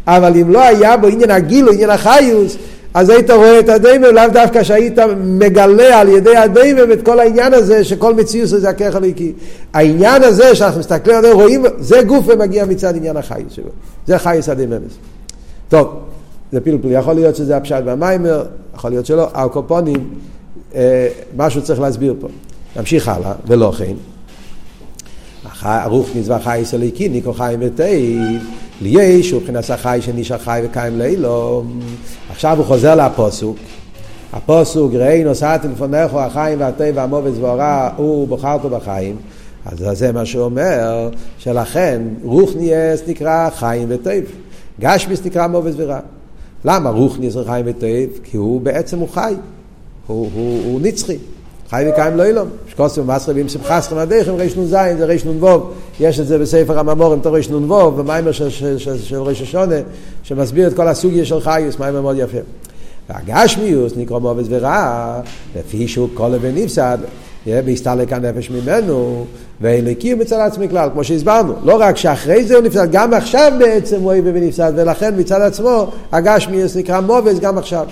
אבל 0.06 0.36
אם 0.36 0.52
לא 0.52 0.62
היה 0.62 0.96
בו 0.96 1.06
עניין 1.06 1.30
הגילו, 1.30 1.72
עניין 1.72 1.90
החיוס, 1.90 2.56
אז 2.98 3.10
היית 3.10 3.30
רואה 3.30 3.60
את 3.60 3.68
הדיימם, 3.68 4.04
לאו 4.04 4.22
דווקא 4.32 4.62
שהיית 4.62 4.98
מגלה 5.24 6.00
על 6.00 6.08
ידי 6.08 6.36
הדיימם 6.36 6.92
את 6.92 7.04
כל 7.04 7.20
העניין 7.20 7.54
הזה, 7.54 7.84
שכל 7.84 8.14
מציאות 8.14 8.48
זה 8.48 8.68
הכרך 8.68 8.96
הליקי. 8.96 9.32
העניין 9.74 10.22
הזה 10.22 10.54
שאנחנו 10.54 10.80
מסתכלים 10.80 11.16
עליו, 11.16 11.34
רואים, 11.34 11.64
זה 11.78 12.02
גוף 12.02 12.24
ומגיע 12.28 12.64
מצד 12.64 12.96
עניין 12.96 13.16
החיוס 13.16 13.52
שלו. 13.52 13.70
זה 14.06 14.18
חייס 14.18 14.48
הדייממס. 14.48 14.92
טוב, 15.68 15.88
זה 16.52 16.60
פלפל, 16.60 16.90
יכול 16.90 17.14
להיות 17.14 17.36
שזה 17.36 17.56
הפשט 17.56 17.82
והמיימר, 17.84 18.44
יכול 18.74 18.90
להיות 18.90 19.06
שלא, 19.06 19.28
הקופונים, 19.34 20.10
אה, 20.74 21.08
משהו 21.36 21.62
צריך 21.62 21.80
להסביר 21.80 22.14
פה. 22.20 22.28
נמשיך 22.76 23.08
הלאה, 23.08 23.32
ולא 23.46 23.72
כן. 23.78 23.94
הרוך 25.62 26.08
מצווה 26.16 26.38
חייס 26.38 26.74
הליקי, 26.74 27.08
ניקו 27.08 27.32
חיים 27.32 27.60
ליש 28.80 29.30
הוא 29.30 29.40
מבחינת 29.40 29.70
החי 29.70 29.98
שנשאר 30.02 30.38
חי 30.38 30.60
וקיים 30.64 30.98
לאילו. 30.98 31.64
עכשיו 32.30 32.58
הוא 32.58 32.64
חוזר 32.66 32.94
לפוסוק. 32.94 33.56
הפוסוק 34.32 34.94
ראי 34.94 35.24
נוסעתי 35.24 35.68
לפניך 35.68 36.14
החיים 36.14 36.60
והטבע 36.60 36.92
והמובץ 36.94 37.32
והורע 37.40 37.90
הוא 37.96 38.28
בוחרתו 38.28 38.68
בחיים. 38.68 39.16
אז 39.66 39.98
זה 39.98 40.12
מה 40.12 40.26
שהוא 40.26 40.44
אומר, 40.44 41.10
שלכן 41.38 42.02
רוחניאס 42.22 43.02
נקרא 43.06 43.50
חיים 43.50 43.88
וטבע. 43.90 44.30
גשמיס 44.80 45.24
נקרא 45.24 45.46
מובץ 45.46 45.74
ורע. 45.76 46.00
למה 46.64 46.90
רוחניאס 46.90 47.36
חיים 47.46 47.66
וטבע? 47.68 48.18
כי 48.24 48.36
הוא 48.36 48.60
בעצם 48.60 48.98
הוא 48.98 49.08
חי, 49.08 49.34
הוא, 50.06 50.30
הוא, 50.34 50.62
הוא 50.64 50.80
נצחי. 50.80 51.16
חי 51.70 51.84
וקיים 51.92 52.16
לא 52.16 52.24
אילום. 52.24 52.48
שקוסם 52.68 53.00
ומסחר 53.00 53.32
ואם 53.34 53.48
שמחסכם 53.48 53.96
הדרך 53.96 54.28
עם 54.28 54.34
ריש 54.34 54.56
נ"ז 54.56 54.70
זה 54.70 55.04
ריש 55.04 55.26
נ"ו. 55.26 55.60
יש 56.00 56.20
את 56.20 56.26
זה 56.26 56.38
בספר 56.38 56.78
הממורים 56.78 57.20
תור 57.20 57.34
ריש 57.34 57.50
נ"ו 57.50 57.90
במיימר 57.90 58.32
של, 58.32 58.50
של, 58.50 58.78
של, 58.78 58.98
של 58.98 59.22
ריש 59.22 59.42
השונה 59.42 59.76
שמסביר 60.22 60.68
את 60.68 60.74
כל 60.74 60.88
הסוגיה 60.88 61.24
של 61.24 61.40
חיוס, 61.40 61.78
מיימר 61.78 62.02
מאוד 62.02 62.16
יפה. 62.18 62.38
והגשמיוס 63.10 63.92
נקרא 63.96 64.18
מובץ 64.18 64.46
ורע, 64.48 65.20
לפי 65.56 65.88
שהוא 65.88 66.08
כל 66.14 66.28
לבן 66.28 66.54
נפסד, 66.54 66.98
בהסתלק 67.46 68.12
הנפש 68.12 68.50
ממנו, 68.50 69.24
ואלוקים 69.60 70.18
מצד 70.18 70.40
עצמי 70.40 70.68
כלל, 70.68 70.88
כמו 70.92 71.04
שהסברנו. 71.04 71.52
לא 71.64 71.76
רק 71.80 71.96
שאחרי 71.96 72.44
זה 72.44 72.56
הוא 72.56 72.64
נפסד, 72.64 72.92
גם 72.92 73.14
עכשיו 73.14 73.52
בעצם 73.58 73.96
הוא 73.96 74.06
אוהב 74.06 74.24
ונפסד, 74.26 74.72
ולכן 74.76 75.14
מצד 75.18 75.40
עצמו 75.40 75.90
הגשמיוס 76.12 76.76
נקרא 76.76 77.00
מובץ 77.00 77.38
גם 77.38 77.58
עכשיו. 77.58 77.86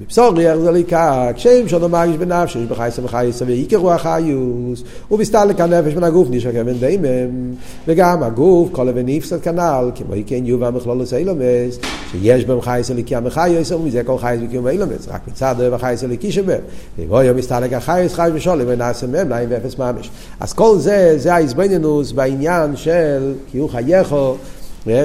מבשור 0.00 0.40
איך 0.40 0.56
זה 0.56 0.70
ליקה, 0.70 1.30
כשם 1.34 1.68
שאנו 1.68 1.88
מרגיש 1.88 2.16
בנפש, 2.16 2.56
יש 2.56 2.66
בחייס 2.66 2.98
ובחייס 2.98 3.42
ועיקר 3.42 3.76
רוח 3.76 4.02
חיוס, 4.02 4.82
ובסתלק 5.10 5.60
הנפש 5.60 5.94
מן 5.94 6.04
הגוף 6.04 6.28
נשקר 6.30 6.64
מן 6.64 6.72
דיימם, 6.72 7.54
וגם 7.86 8.22
הגוף, 8.22 8.68
כל 8.72 8.88
אבן 8.88 9.06
נפסד 9.06 9.40
כנ"ל, 9.40 9.90
כמו 9.94 10.14
כן 10.26 10.46
יובה 10.46 10.70
מכלולוס 10.70 11.14
אילומס, 11.14 11.78
שיש 12.10 12.44
בהם 12.44 12.60
חייס 12.60 12.90
אליקי 12.90 13.16
המחייס, 13.16 13.72
ומזה 13.72 14.02
כל 14.04 14.18
חייס 14.18 14.40
וקיום 14.44 14.68
אילומס, 14.68 15.08
רק 15.08 15.20
מצד 15.28 15.54
אוהב 15.58 15.74
החייס 15.74 16.04
אליקי 16.04 16.32
שבהם, 16.32 16.60
ובו 16.98 17.22
יום 17.22 17.36
מסתלק 17.36 17.72
החייס 17.72 18.14
חייס 18.14 18.32
ושולם, 18.34 18.64
ונעשה 18.68 19.06
מהם 19.06 19.28
להם 19.28 19.46
ואפס 19.50 19.78
ממש. 19.78 20.10
אז 20.40 20.52
כל 20.52 20.78
זה, 20.78 21.14
זה 21.16 21.34
ההזבנינוס 21.34 22.12
בעניין 22.12 22.76
של 22.76 23.34
קיום 23.50 23.68
חייכו, 23.68 24.34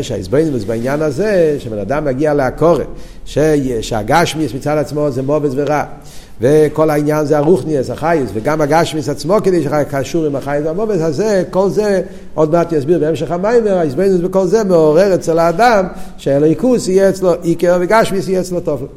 שהאיזבנינוס 0.01 0.63
בעניין 0.63 1.01
הזה, 1.01 1.55
שבן 1.59 1.77
אדם 1.77 2.05
מגיע 2.05 2.33
לעקורת, 2.33 2.87
שהגשמיס 3.81 4.53
מצד 4.53 4.77
עצמו 4.77 5.11
זה 5.11 5.21
מובס 5.21 5.51
ורע. 5.55 5.83
וכל 6.41 6.89
העניין 6.89 7.25
זה 7.25 7.37
הרוחניאס, 7.37 7.89
החייס, 7.89 8.29
וגם 8.33 8.61
הגשמיס 8.61 9.09
עצמו 9.09 9.37
כדי 9.43 9.63
שקשור 9.63 10.25
עם 10.25 10.35
החייס 10.35 10.65
והמובס 10.65 11.01
הזה, 11.01 11.43
כל 11.49 11.69
זה, 11.69 12.01
עוד 12.33 12.51
מעט 12.51 12.71
יסביר 12.71 12.99
בהמשך 12.99 13.31
המיימר, 13.31 13.77
האיזבנינוס 13.77 14.21
בכל 14.21 14.45
זה 14.45 14.63
מעורר 14.63 15.15
אצל 15.15 15.39
האדם 15.39 15.85
שהליכוס 16.17 16.87
יהיה 16.87 17.09
אצלו 17.09 17.33
איקר 17.43 17.77
וגשמיס 17.81 18.27
יהיה 18.27 18.41
אצלו 18.41 18.59
טוב. 18.59 18.87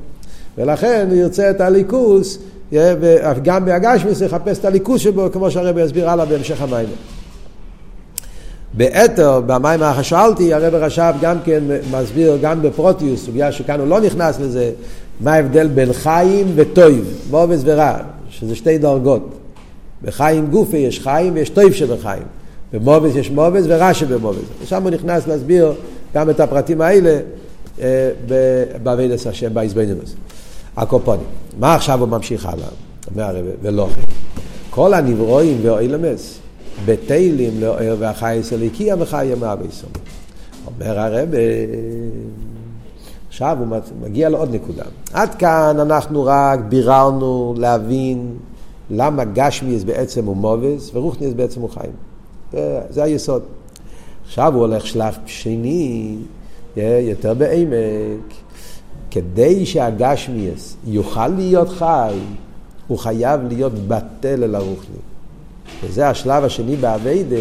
ולכן 0.58 1.06
הוא 1.10 1.18
ירצה 1.18 1.50
את 1.50 1.60
הליכוס, 1.60 2.38
גם 3.42 3.64
בהגשמיס 3.64 4.20
יחפש 4.20 4.58
את 4.58 4.64
הליכוס 4.64 5.00
שבו, 5.00 5.32
כמו 5.32 5.50
שהרבי 5.50 5.82
יסביר 5.82 6.10
הלאה 6.10 6.24
בהמשך 6.24 6.62
המיימר. 6.62 6.92
באתר, 8.76 9.40
במים 9.46 9.80
שאלתי, 10.02 10.54
הרב 10.54 10.74
רש"ב 10.74 11.12
גם 11.20 11.36
כן 11.44 11.64
מסביר, 11.90 12.38
גם 12.42 12.62
בפרוטיוס, 12.62 13.26
סוגיה 13.26 13.52
שכאן 13.52 13.80
הוא 13.80 13.88
לא 13.88 14.00
נכנס 14.00 14.40
לזה, 14.40 14.70
מה 15.20 15.32
ההבדל 15.32 15.66
בין 15.66 15.92
חיים 15.92 16.52
וטויב, 16.54 17.26
מובס 17.30 17.60
ורע, 17.64 17.96
שזה 18.30 18.54
שתי 18.54 18.78
דרגות. 18.78 19.28
בחיים 20.02 20.46
גופי 20.46 20.76
יש 20.76 21.00
חיים 21.00 21.34
ויש 21.34 21.50
טויב 21.50 21.72
שבחיים. 21.72 22.22
במובס 22.72 23.16
יש 23.16 23.30
מובס 23.30 23.64
ורע 23.68 23.94
שבמובס. 23.94 24.44
ושם 24.62 24.82
הוא 24.82 24.90
נכנס 24.90 25.26
להסביר 25.26 25.72
גם 26.14 26.30
את 26.30 26.40
הפרטים 26.40 26.80
האלה 26.80 27.18
אה, 27.80 28.10
בעבידת 28.82 29.26
השם, 29.26 29.54
באיזבנינוס. 29.54 30.14
הקופונים. 30.76 31.26
מה 31.58 31.74
עכשיו 31.74 32.00
הוא 32.00 32.08
ממשיך 32.08 32.46
הלאה? 32.46 32.68
אומר 33.10 33.22
הרב, 33.22 33.44
ולא 33.62 33.88
כן. 33.94 34.02
כל 34.70 34.94
הנברואים 34.94 35.58
ואוילמס, 35.62 36.38
בתהילים 36.84 37.60
לאוהר 37.60 37.96
והחייס 37.98 38.52
הליקיה 38.52 38.96
וחיה 38.98 39.36
מאביסום. 39.36 39.90
אומר 40.66 41.00
הרב, 41.00 41.28
עכשיו 43.28 43.56
הוא 43.60 43.66
מגיע 44.00 44.28
לעוד 44.28 44.54
נקודה. 44.54 44.84
עד 45.12 45.34
כאן 45.34 45.76
אנחנו 45.80 46.24
רק 46.24 46.60
ביררנו 46.68 47.54
להבין 47.58 48.36
למה 48.90 49.24
גשמיאס 49.24 49.84
בעצם 49.84 50.24
הוא 50.24 50.36
מובס 50.36 50.90
ורוחניאס 50.94 51.32
בעצם 51.32 51.60
הוא 51.60 51.70
חיים. 51.70 51.92
זה, 52.90 53.02
היסוד. 53.02 53.42
עכשיו 54.26 54.54
הוא 54.54 54.60
הולך 54.60 54.86
שלב 54.86 55.14
שני, 55.26 56.16
יותר 56.76 57.34
בעמק. 57.34 58.34
כדי 59.10 59.66
שהגשמיאס 59.66 60.76
יוכל 60.86 61.28
להיות 61.28 61.68
חי, 61.68 62.14
הוא 62.86 62.98
חייב 62.98 63.40
להיות 63.48 63.72
בטל 63.88 64.44
אל 64.44 64.54
הרוחני. 64.54 65.13
וזה 65.84 66.08
השלב 66.08 66.44
השני 66.44 66.76
באביידה, 66.76 67.36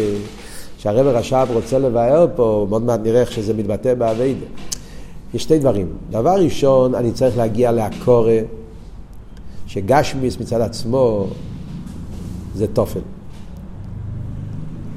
שהרבר 0.78 1.16
רש"ב 1.16 1.46
רוצה 1.54 1.78
לבאר 1.78 2.26
פה, 2.36 2.66
מאוד 2.70 2.82
מעט 2.82 3.00
נראה 3.02 3.20
איך 3.20 3.32
שזה 3.32 3.54
מתבטא 3.54 3.94
באביידה. 3.94 4.46
יש 5.34 5.42
שתי 5.42 5.58
דברים. 5.58 5.86
דבר 6.10 6.34
ראשון, 6.34 6.94
אני 6.94 7.12
צריך 7.12 7.36
להגיע 7.36 7.72
לעקורה, 7.72 8.38
שגשמיס 9.66 10.40
מצד 10.40 10.60
עצמו 10.60 11.26
זה 12.54 12.66
תופן. 12.66 13.00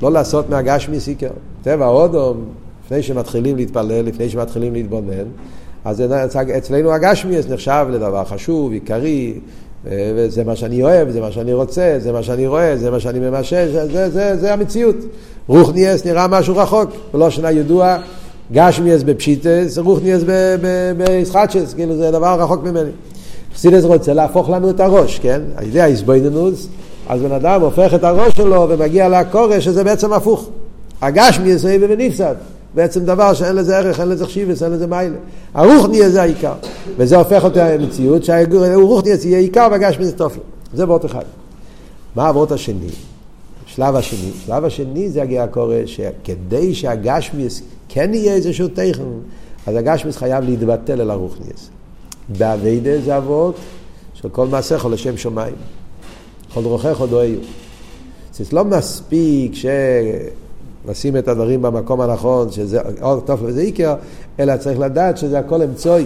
לא 0.01 0.11
לעשות 0.11 0.49
מהגשמיס 0.49 1.07
עיקר. 1.07 1.31
טבע 1.61 1.87
אודום, 1.87 2.45
לפני 2.85 3.03
שמתחילים 3.03 3.55
להתפלל, 3.55 4.05
לפני 4.05 4.29
שמתחילים 4.29 4.73
להתבונן, 4.73 5.25
אז 5.85 6.03
אצלנו 6.57 6.93
הגשמיס 6.93 7.49
נחשב 7.49 7.85
לדבר 7.91 8.25
חשוב, 8.25 8.71
עיקרי, 8.71 9.39
וזה 9.85 10.43
מה 10.43 10.55
שאני 10.55 10.83
אוהב, 10.83 11.09
זה 11.09 11.21
מה 11.21 11.31
שאני 11.31 11.53
רוצה, 11.53 11.95
זה 11.97 12.11
מה 12.11 12.23
שאני 12.23 12.47
רואה, 12.47 12.77
זה 12.77 12.91
מה 12.91 12.99
שאני 12.99 13.19
ממשש, 13.19 13.53
זה, 13.53 14.09
זה, 14.09 14.37
זה, 14.37 14.53
המציאות. 14.53 14.95
רוחניאס 15.47 16.05
נראה 16.05 16.27
משהו 16.27 16.57
רחוק, 16.57 16.89
ולא 17.13 17.29
שנה 17.29 17.51
ידוע, 17.51 17.97
גשמיאס 18.51 19.03
בפשיטס, 19.03 19.77
רוחניאס 19.77 20.23
בישחטשס, 20.97 21.73
כאילו 21.73 21.95
זה 21.95 22.11
דבר 22.11 22.41
רחוק 22.41 22.63
ממני. 22.63 22.89
חסידס 23.55 23.83
רוצה 23.83 24.13
להפוך 24.13 24.49
לנו 24.49 24.69
את 24.69 24.79
הראש, 24.79 25.19
כן? 25.19 25.41
על 25.55 25.65
ידי 25.67 25.81
האיזבויננוס, 25.81 26.67
אז 27.09 27.21
בן 27.21 27.31
אדם 27.31 27.61
הופך 27.61 27.93
את 27.93 28.03
הראש 28.03 28.33
שלו 28.33 28.65
ומגיע 28.69 29.09
לקורש, 29.09 29.65
שזה 29.65 29.83
בעצם 29.83 30.13
הפוך. 30.13 30.49
הגשמיאס 31.01 31.65
הוא 31.65 31.71
ונפסד. 31.81 32.35
בעצם 32.77 33.05
דבר 33.05 33.33
שאין 33.33 33.55
לזה 33.55 33.77
ערך, 33.77 33.99
אין 33.99 34.09
לזה 34.09 34.25
חשיבס, 34.25 34.63
אין 34.63 34.71
לזה 34.71 34.87
מיילה. 34.87 35.15
הרוחניה 35.53 36.09
זה 36.09 36.21
העיקר. 36.21 36.53
וזה 36.97 37.17
הופך 37.17 37.43
אותי 37.43 37.59
למציאות 37.59 38.23
שהרוחניה 38.23 39.15
יהיה 39.23 39.39
עיקר 39.39 39.67
והגשמי 39.71 40.05
זה 40.05 40.17
תופל. 40.17 40.39
זה 40.73 40.85
וורט 40.85 41.05
אחד. 41.05 41.23
מה 42.15 42.27
הוורט 42.27 42.51
השני? 42.51 42.89
שלב 43.65 43.95
השני. 43.95 44.31
שלב 44.45 44.65
השני 44.65 45.09
זה 45.09 45.21
הגיע 45.21 45.43
הקורא 45.43 45.75
שכדי 45.85 46.75
שהגשמיס 46.75 47.61
כן 47.89 48.13
יהיה 48.13 48.33
איזשהו 48.33 48.67
תכן, 48.67 49.03
אז 49.67 49.75
הגשמיס 49.75 50.17
חייב 50.17 50.43
להתבטל 50.43 51.01
אל 51.01 51.11
הרוחניאס. 51.11 51.69
באביידה 52.37 53.01
זה 53.01 53.17
אבות 53.17 53.55
של 54.13 54.29
כל 54.29 54.47
מעשיך 54.47 54.85
לשם 54.85 55.17
שמיים. 55.17 55.55
כל 56.53 56.63
רוחך 56.63 56.99
עוד 56.99 57.13
אוהיו. 57.13 57.39
זה 58.33 58.43
לא 58.51 58.65
מספיק 58.65 59.55
ש... 59.55 59.65
לשים 60.87 61.17
את 61.17 61.27
הדברים 61.27 61.61
במקום 61.61 62.01
הנכון, 62.01 62.51
שזה 62.51 62.79
אור 63.01 63.19
טוב 63.19 63.39
וזה 63.43 63.61
עיקר, 63.61 63.95
אלא 64.39 64.57
צריך 64.57 64.79
לדעת 64.79 65.17
שזה 65.17 65.39
הכל 65.39 65.61
אמצעי. 65.61 66.05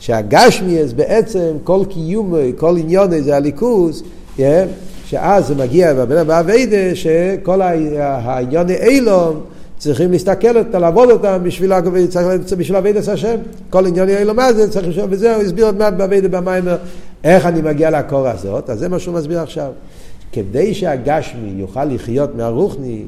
שהגשמיאס 0.00 0.92
בעצם, 0.92 1.56
כל 1.64 1.84
קיום, 1.88 2.34
כל 2.56 2.76
עניון 2.78 3.22
זה 3.22 3.36
הליכוז, 3.36 4.02
yeah, 4.36 4.40
שאז 5.06 5.46
זה 5.46 5.54
מגיע 5.54 5.94
בבן 5.94 6.16
אדם 6.16 6.26
באביידה, 6.26 6.94
שכל 6.94 7.62
העניון 7.62 8.66
אילום 8.70 9.40
צריכים 9.78 10.12
להסתכל 10.12 10.58
אותם, 10.58 10.78
לעבוד 10.78 11.10
אותם 11.10 11.38
בשביל, 11.42 11.72
בשביל 12.58 12.76
אביידס 12.76 13.08
השם. 13.08 13.36
כל 13.70 13.86
עניון 13.86 14.08
אילום 14.08 14.36
מה 14.36 14.52
זה, 14.52 14.70
צריך 14.70 14.88
לשאול, 14.88 15.06
וזה 15.10 15.34
הוא 15.34 15.42
הסביר 15.42 15.66
עוד 15.66 15.78
מעט 15.78 15.94
באביידה 15.94 16.28
במיימר, 16.28 16.76
איך 17.24 17.46
אני 17.46 17.62
מגיע 17.62 17.90
לקור 17.90 18.28
הזאת, 18.28 18.70
אז 18.70 18.78
זה 18.78 18.88
מה 18.88 18.98
שהוא 18.98 19.14
מסביר 19.14 19.40
עכשיו. 19.40 19.70
כדי 20.32 20.74
שהגשמי 20.74 21.48
יוכל 21.48 21.84
לחיות 21.84 22.34
מהרוחני, 22.34 23.04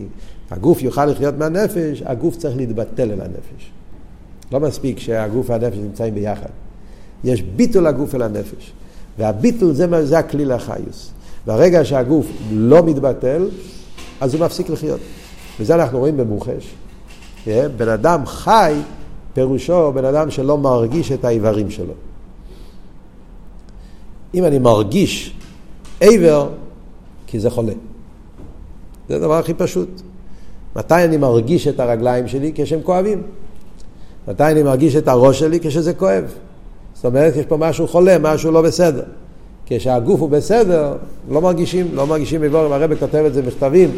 הגוף 0.51 0.83
יוכל 0.83 1.07
לחיות 1.07 1.39
מהנפש, 1.39 2.03
הגוף 2.07 2.37
צריך 2.37 2.57
להתבטל 2.57 3.11
אל 3.11 3.20
הנפש. 3.20 3.70
לא 4.53 4.61
מספיק 4.61 4.99
שהגוף 4.99 5.51
והנפש 5.51 5.77
נמצאים 5.77 6.14
ביחד. 6.14 6.51
יש 7.25 7.43
ביטול 7.43 7.87
הגוף 7.87 8.14
אל 8.14 8.22
הנפש. 8.22 8.72
והביטול 9.18 9.72
זה, 9.72 10.07
זה 10.07 10.18
הכלי 10.18 10.45
לחיוס. 10.45 11.11
ברגע 11.47 11.85
שהגוף 11.85 12.27
לא 12.53 12.83
מתבטל, 12.83 13.49
אז 14.20 14.35
הוא 14.35 14.45
מפסיק 14.45 14.70
לחיות. 14.70 15.01
וזה 15.61 15.75
אנחנו 15.75 15.99
רואים 15.99 16.16
במוחש. 16.16 16.75
בן 17.47 17.89
אדם 17.89 18.27
חי, 18.27 18.75
פירושו 19.35 19.93
בן 19.93 20.05
אדם 20.05 20.31
שלא 20.31 20.59
מרגיש 20.59 21.12
את 21.12 21.25
האיברים 21.25 21.70
שלו. 21.70 21.93
אם 24.35 24.45
אני 24.45 24.59
מרגיש 24.59 25.35
איבר, 26.01 26.49
כי 27.27 27.41
זה 27.41 27.51
חולה. 27.51 27.72
זה 29.09 29.16
הדבר 29.16 29.35
הכי 29.35 29.55
פשוט. 29.55 30.03
מתי 30.77 31.05
אני 31.05 31.16
מרגיש 31.16 31.68
את 31.68 31.81
הרגליים 31.81 32.29
שלי? 32.29 32.53
כשהם 32.55 32.81
כואבים. 32.83 33.22
מתי 34.29 34.45
אני 34.45 34.62
מרגיש 34.62 34.97
את 34.97 35.09
הראש 35.09 35.39
שלי? 35.39 35.61
כשזה 35.61 35.95
כואב. 35.95 36.25
זאת 36.95 37.05
אומרת, 37.05 37.37
יש 37.37 37.47
פה 37.47 37.57
משהו 37.57 37.89
חולה, 37.89 38.16
משהו 38.20 38.53
לא 38.53 38.62
בסדר. 38.62 39.03
כשהגוף 39.66 40.20
הוא 40.20 40.31
בסדר, 40.31 40.97
לא 41.31 41.41
מרגישים, 41.41 41.87
לא 41.95 42.07
מרגישים 42.07 42.41
מבורים. 42.41 42.72
הרבי 42.72 42.97
כותב 42.97 43.25
את 43.27 43.35
זה 43.35 43.43
מכתבים, 43.43 43.91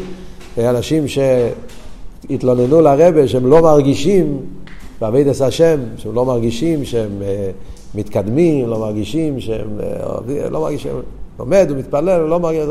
אנשים 0.57 1.03
שהתלוננו 1.07 2.81
לרבי 2.81 3.27
שהם 3.27 3.45
לא 3.47 3.61
מרגישים, 3.61 4.41
בעבידת 5.01 5.41
השם, 5.41 5.79
שהם 5.97 6.15
לא 6.15 6.25
מרגישים 6.25 6.85
שהם 6.85 7.21
uh, 7.21 7.97
מתקדמים, 7.97 8.67
לא 8.67 8.79
מרגישים 8.79 9.39
שהם, 9.39 9.79
uh, 9.79 10.49
לא 10.49 10.61
מרגישים, 10.61 10.91
לומד 11.39 11.67
ומתפלל, 11.69 12.21
לא 12.21 12.39
מרגיש, 12.39 12.63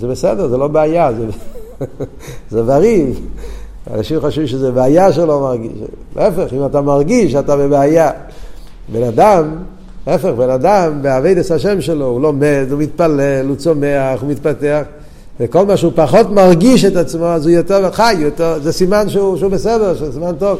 זה 0.00 0.08
בסדר, 0.08 0.48
זה 0.48 0.56
לא 0.56 0.68
בעיה, 0.68 1.12
זה... 1.12 1.26
זה 2.50 2.62
בריא. 2.62 3.04
אנשים 3.94 4.20
חושבים 4.20 4.46
שזה 4.46 4.72
בעיה 4.72 5.12
שלא 5.12 5.40
מרגיש. 5.40 5.72
להפך, 6.16 6.52
אם 6.52 6.66
אתה 6.66 6.80
מרגיש, 6.80 7.34
אתה 7.34 7.56
בבעיה. 7.56 8.10
בן 8.92 9.02
אדם, 9.02 9.56
להפך, 10.06 10.28
בן 10.28 10.50
אדם, 10.50 11.02
באביידס 11.02 11.52
השם 11.52 11.80
שלו, 11.80 12.06
הוא 12.06 12.20
לומד, 12.20 12.66
הוא 12.70 12.78
מתפלל, 12.78 13.46
הוא 13.48 13.56
צומח, 13.56 14.20
הוא 14.20 14.30
מתפתח, 14.30 14.82
וכל 15.40 15.66
מה 15.66 15.76
שהוא 15.76 15.92
פחות 15.94 16.30
מרגיש 16.30 16.84
את 16.84 16.96
עצמו, 16.96 17.26
אז 17.26 17.46
הוא 17.46 17.54
יותר 17.54 17.90
חי, 17.90 18.14
יותר, 18.18 18.58
זה 18.62 18.72
סימן 18.72 19.08
שהוא, 19.08 19.36
שהוא 19.36 19.50
בסדר, 19.50 19.94
זה 19.94 20.12
סימן 20.12 20.34
טוב. 20.38 20.58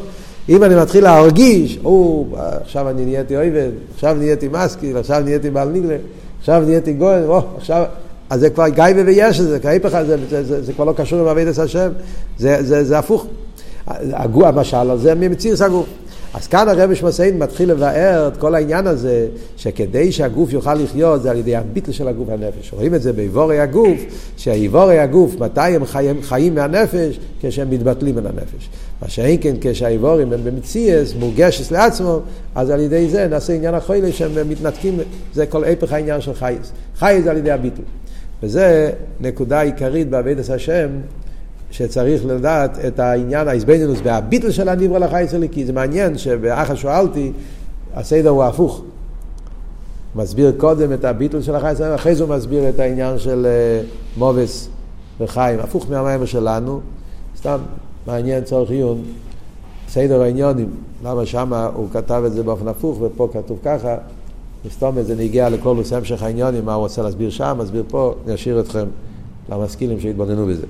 אם 0.48 0.64
אני 0.64 0.74
מתחיל 0.74 1.04
להרגיש, 1.04 1.78
או, 1.84 2.26
עכשיו 2.62 2.88
אני 2.88 3.04
נהייתי 3.04 3.36
אויבד, 3.36 3.70
עכשיו 3.94 4.14
נהייתי 4.18 4.48
מסקיל, 4.48 4.96
עכשיו 4.96 5.20
נהייתי 5.20 5.50
בעל 5.50 5.68
ניגלה, 5.68 5.96
עכשיו 6.40 6.62
נהייתי 6.66 6.92
גויין, 6.92 7.24
או, 7.24 7.42
עכשיו... 7.56 7.84
אז 8.30 8.40
זה 8.40 8.50
כבר 8.50 8.68
גייבה 8.68 9.02
ויש 9.06 9.40
את 9.40 9.46
זה, 9.46 9.60
כהיפך, 9.60 10.02
זה, 10.06 10.16
זה, 10.30 10.44
זה, 10.44 10.62
זה 10.62 10.72
כבר 10.72 10.84
לא 10.84 10.92
קשור 10.92 11.20
עם 11.20 11.26
אבידס 11.26 11.58
השם, 11.58 11.90
זה, 12.38 12.62
זה, 12.62 12.84
זה 12.84 12.98
הפוך. 12.98 13.26
הגוף, 14.12 14.44
המשל 14.44 14.90
הזה 14.90 15.14
ממציאוס 15.14 15.62
הגוף. 15.62 15.86
אז 16.34 16.46
כאן 16.46 16.68
הרב 16.68 16.94
שמסיין 16.94 17.38
מתחיל 17.38 17.70
לבאר 17.70 18.28
את 18.28 18.36
כל 18.36 18.54
העניין 18.54 18.86
הזה, 18.86 19.26
שכדי 19.56 20.12
שהגוף 20.12 20.52
יוכל 20.52 20.74
לחיות 20.74 21.22
זה 21.22 21.30
על 21.30 21.36
ידי 21.36 21.56
הביטל 21.56 21.92
של 21.92 22.08
הגוף 22.08 22.28
והנפש. 22.28 22.72
רואים 22.72 22.94
את 22.94 23.02
זה 23.02 23.12
באיבורי 23.12 23.60
הגוף, 23.60 23.98
שהאיבורי 24.36 24.98
הגוף, 24.98 25.34
מתי 25.40 25.60
הם 25.60 25.84
חיים, 25.84 26.22
חיים 26.22 26.54
מהנפש? 26.54 27.18
כשהם 27.40 27.70
מתבטלים 27.70 28.16
מן 28.16 28.26
הנפש. 28.26 28.70
מה 29.02 29.08
שאין 29.08 29.38
כן 29.40 29.54
כשהאיבורים 29.60 30.32
הם 30.32 30.40
במציאס, 30.44 31.14
מורגשת 31.14 31.72
לעצמו, 31.72 32.20
אז 32.54 32.70
על 32.70 32.80
ידי 32.80 33.08
זה 33.08 33.28
נעשה 33.28 33.52
עניין 33.52 33.74
החוילה 33.74 34.12
שהם 34.12 34.48
מתנתקים, 34.48 34.98
זה 35.34 35.46
כל 35.46 35.64
הפך 35.64 35.92
העניין 35.92 36.20
של 36.20 36.34
חייס. 36.34 36.72
חייס 36.98 37.24
זה 37.24 37.30
על 37.30 37.36
ידי 37.36 37.50
הביטל. 37.50 37.82
וזה 38.42 38.90
נקודה 39.20 39.60
עיקרית 39.60 40.10
בעבודת 40.10 40.50
השם, 40.50 40.88
שצריך 41.70 42.26
לדעת 42.26 42.78
את 42.86 42.98
העניין, 42.98 43.48
האיזבנינוס 43.48 43.98
והביטל 44.02 44.50
של 44.50 44.68
הניברא 44.68 44.98
לחייס 44.98 45.34
אליקי. 45.34 45.64
זה 45.64 45.72
מעניין 45.72 46.18
שבאחר 46.18 46.74
שואלתי, 46.74 47.32
הסדר 47.94 48.28
הוא 48.28 48.44
הפוך. 48.44 48.82
מסביר 50.14 50.52
קודם 50.56 50.92
את 50.92 51.04
הביטל 51.04 51.42
של 51.42 51.54
החייס, 51.54 51.80
אחרי 51.94 52.14
זה 52.14 52.24
הוא 52.24 52.36
מסביר 52.36 52.68
את 52.68 52.80
העניין 52.80 53.18
של 53.18 53.46
אה, 53.46 53.82
מובס 54.16 54.68
וחיים, 55.20 55.60
הפוך 55.60 55.86
מהמים 55.90 56.26
שלנו, 56.26 56.80
סתם 57.36 57.58
מעניין 58.06 58.44
צורך 58.44 58.70
עיון, 58.70 59.02
סדר 59.88 60.22
העניונים, 60.22 60.70
למה 61.04 61.26
שמה 61.26 61.70
הוא 61.74 61.88
כתב 61.92 62.22
את 62.26 62.32
זה 62.32 62.42
באופן 62.42 62.68
הפוך 62.68 63.02
ופה 63.02 63.28
כתוב 63.32 63.58
ככה, 63.64 63.96
וסתום 64.66 65.02
זה 65.02 65.14
נגיע 65.14 65.48
לכל 65.48 65.74
נושא 65.74 65.96
המשך 65.96 66.22
העניונים, 66.22 66.64
מה 66.64 66.74
הוא 66.74 66.82
רוצה 66.82 67.02
להסביר 67.02 67.30
שם, 67.30 67.56
מסביר 67.60 67.84
פה, 67.88 68.14
אני 68.26 68.34
אשאיר 68.34 68.60
אתכם 68.60 68.86
למשכילים 69.48 70.00
שיתבוננו 70.00 70.46
בזה. 70.46 70.66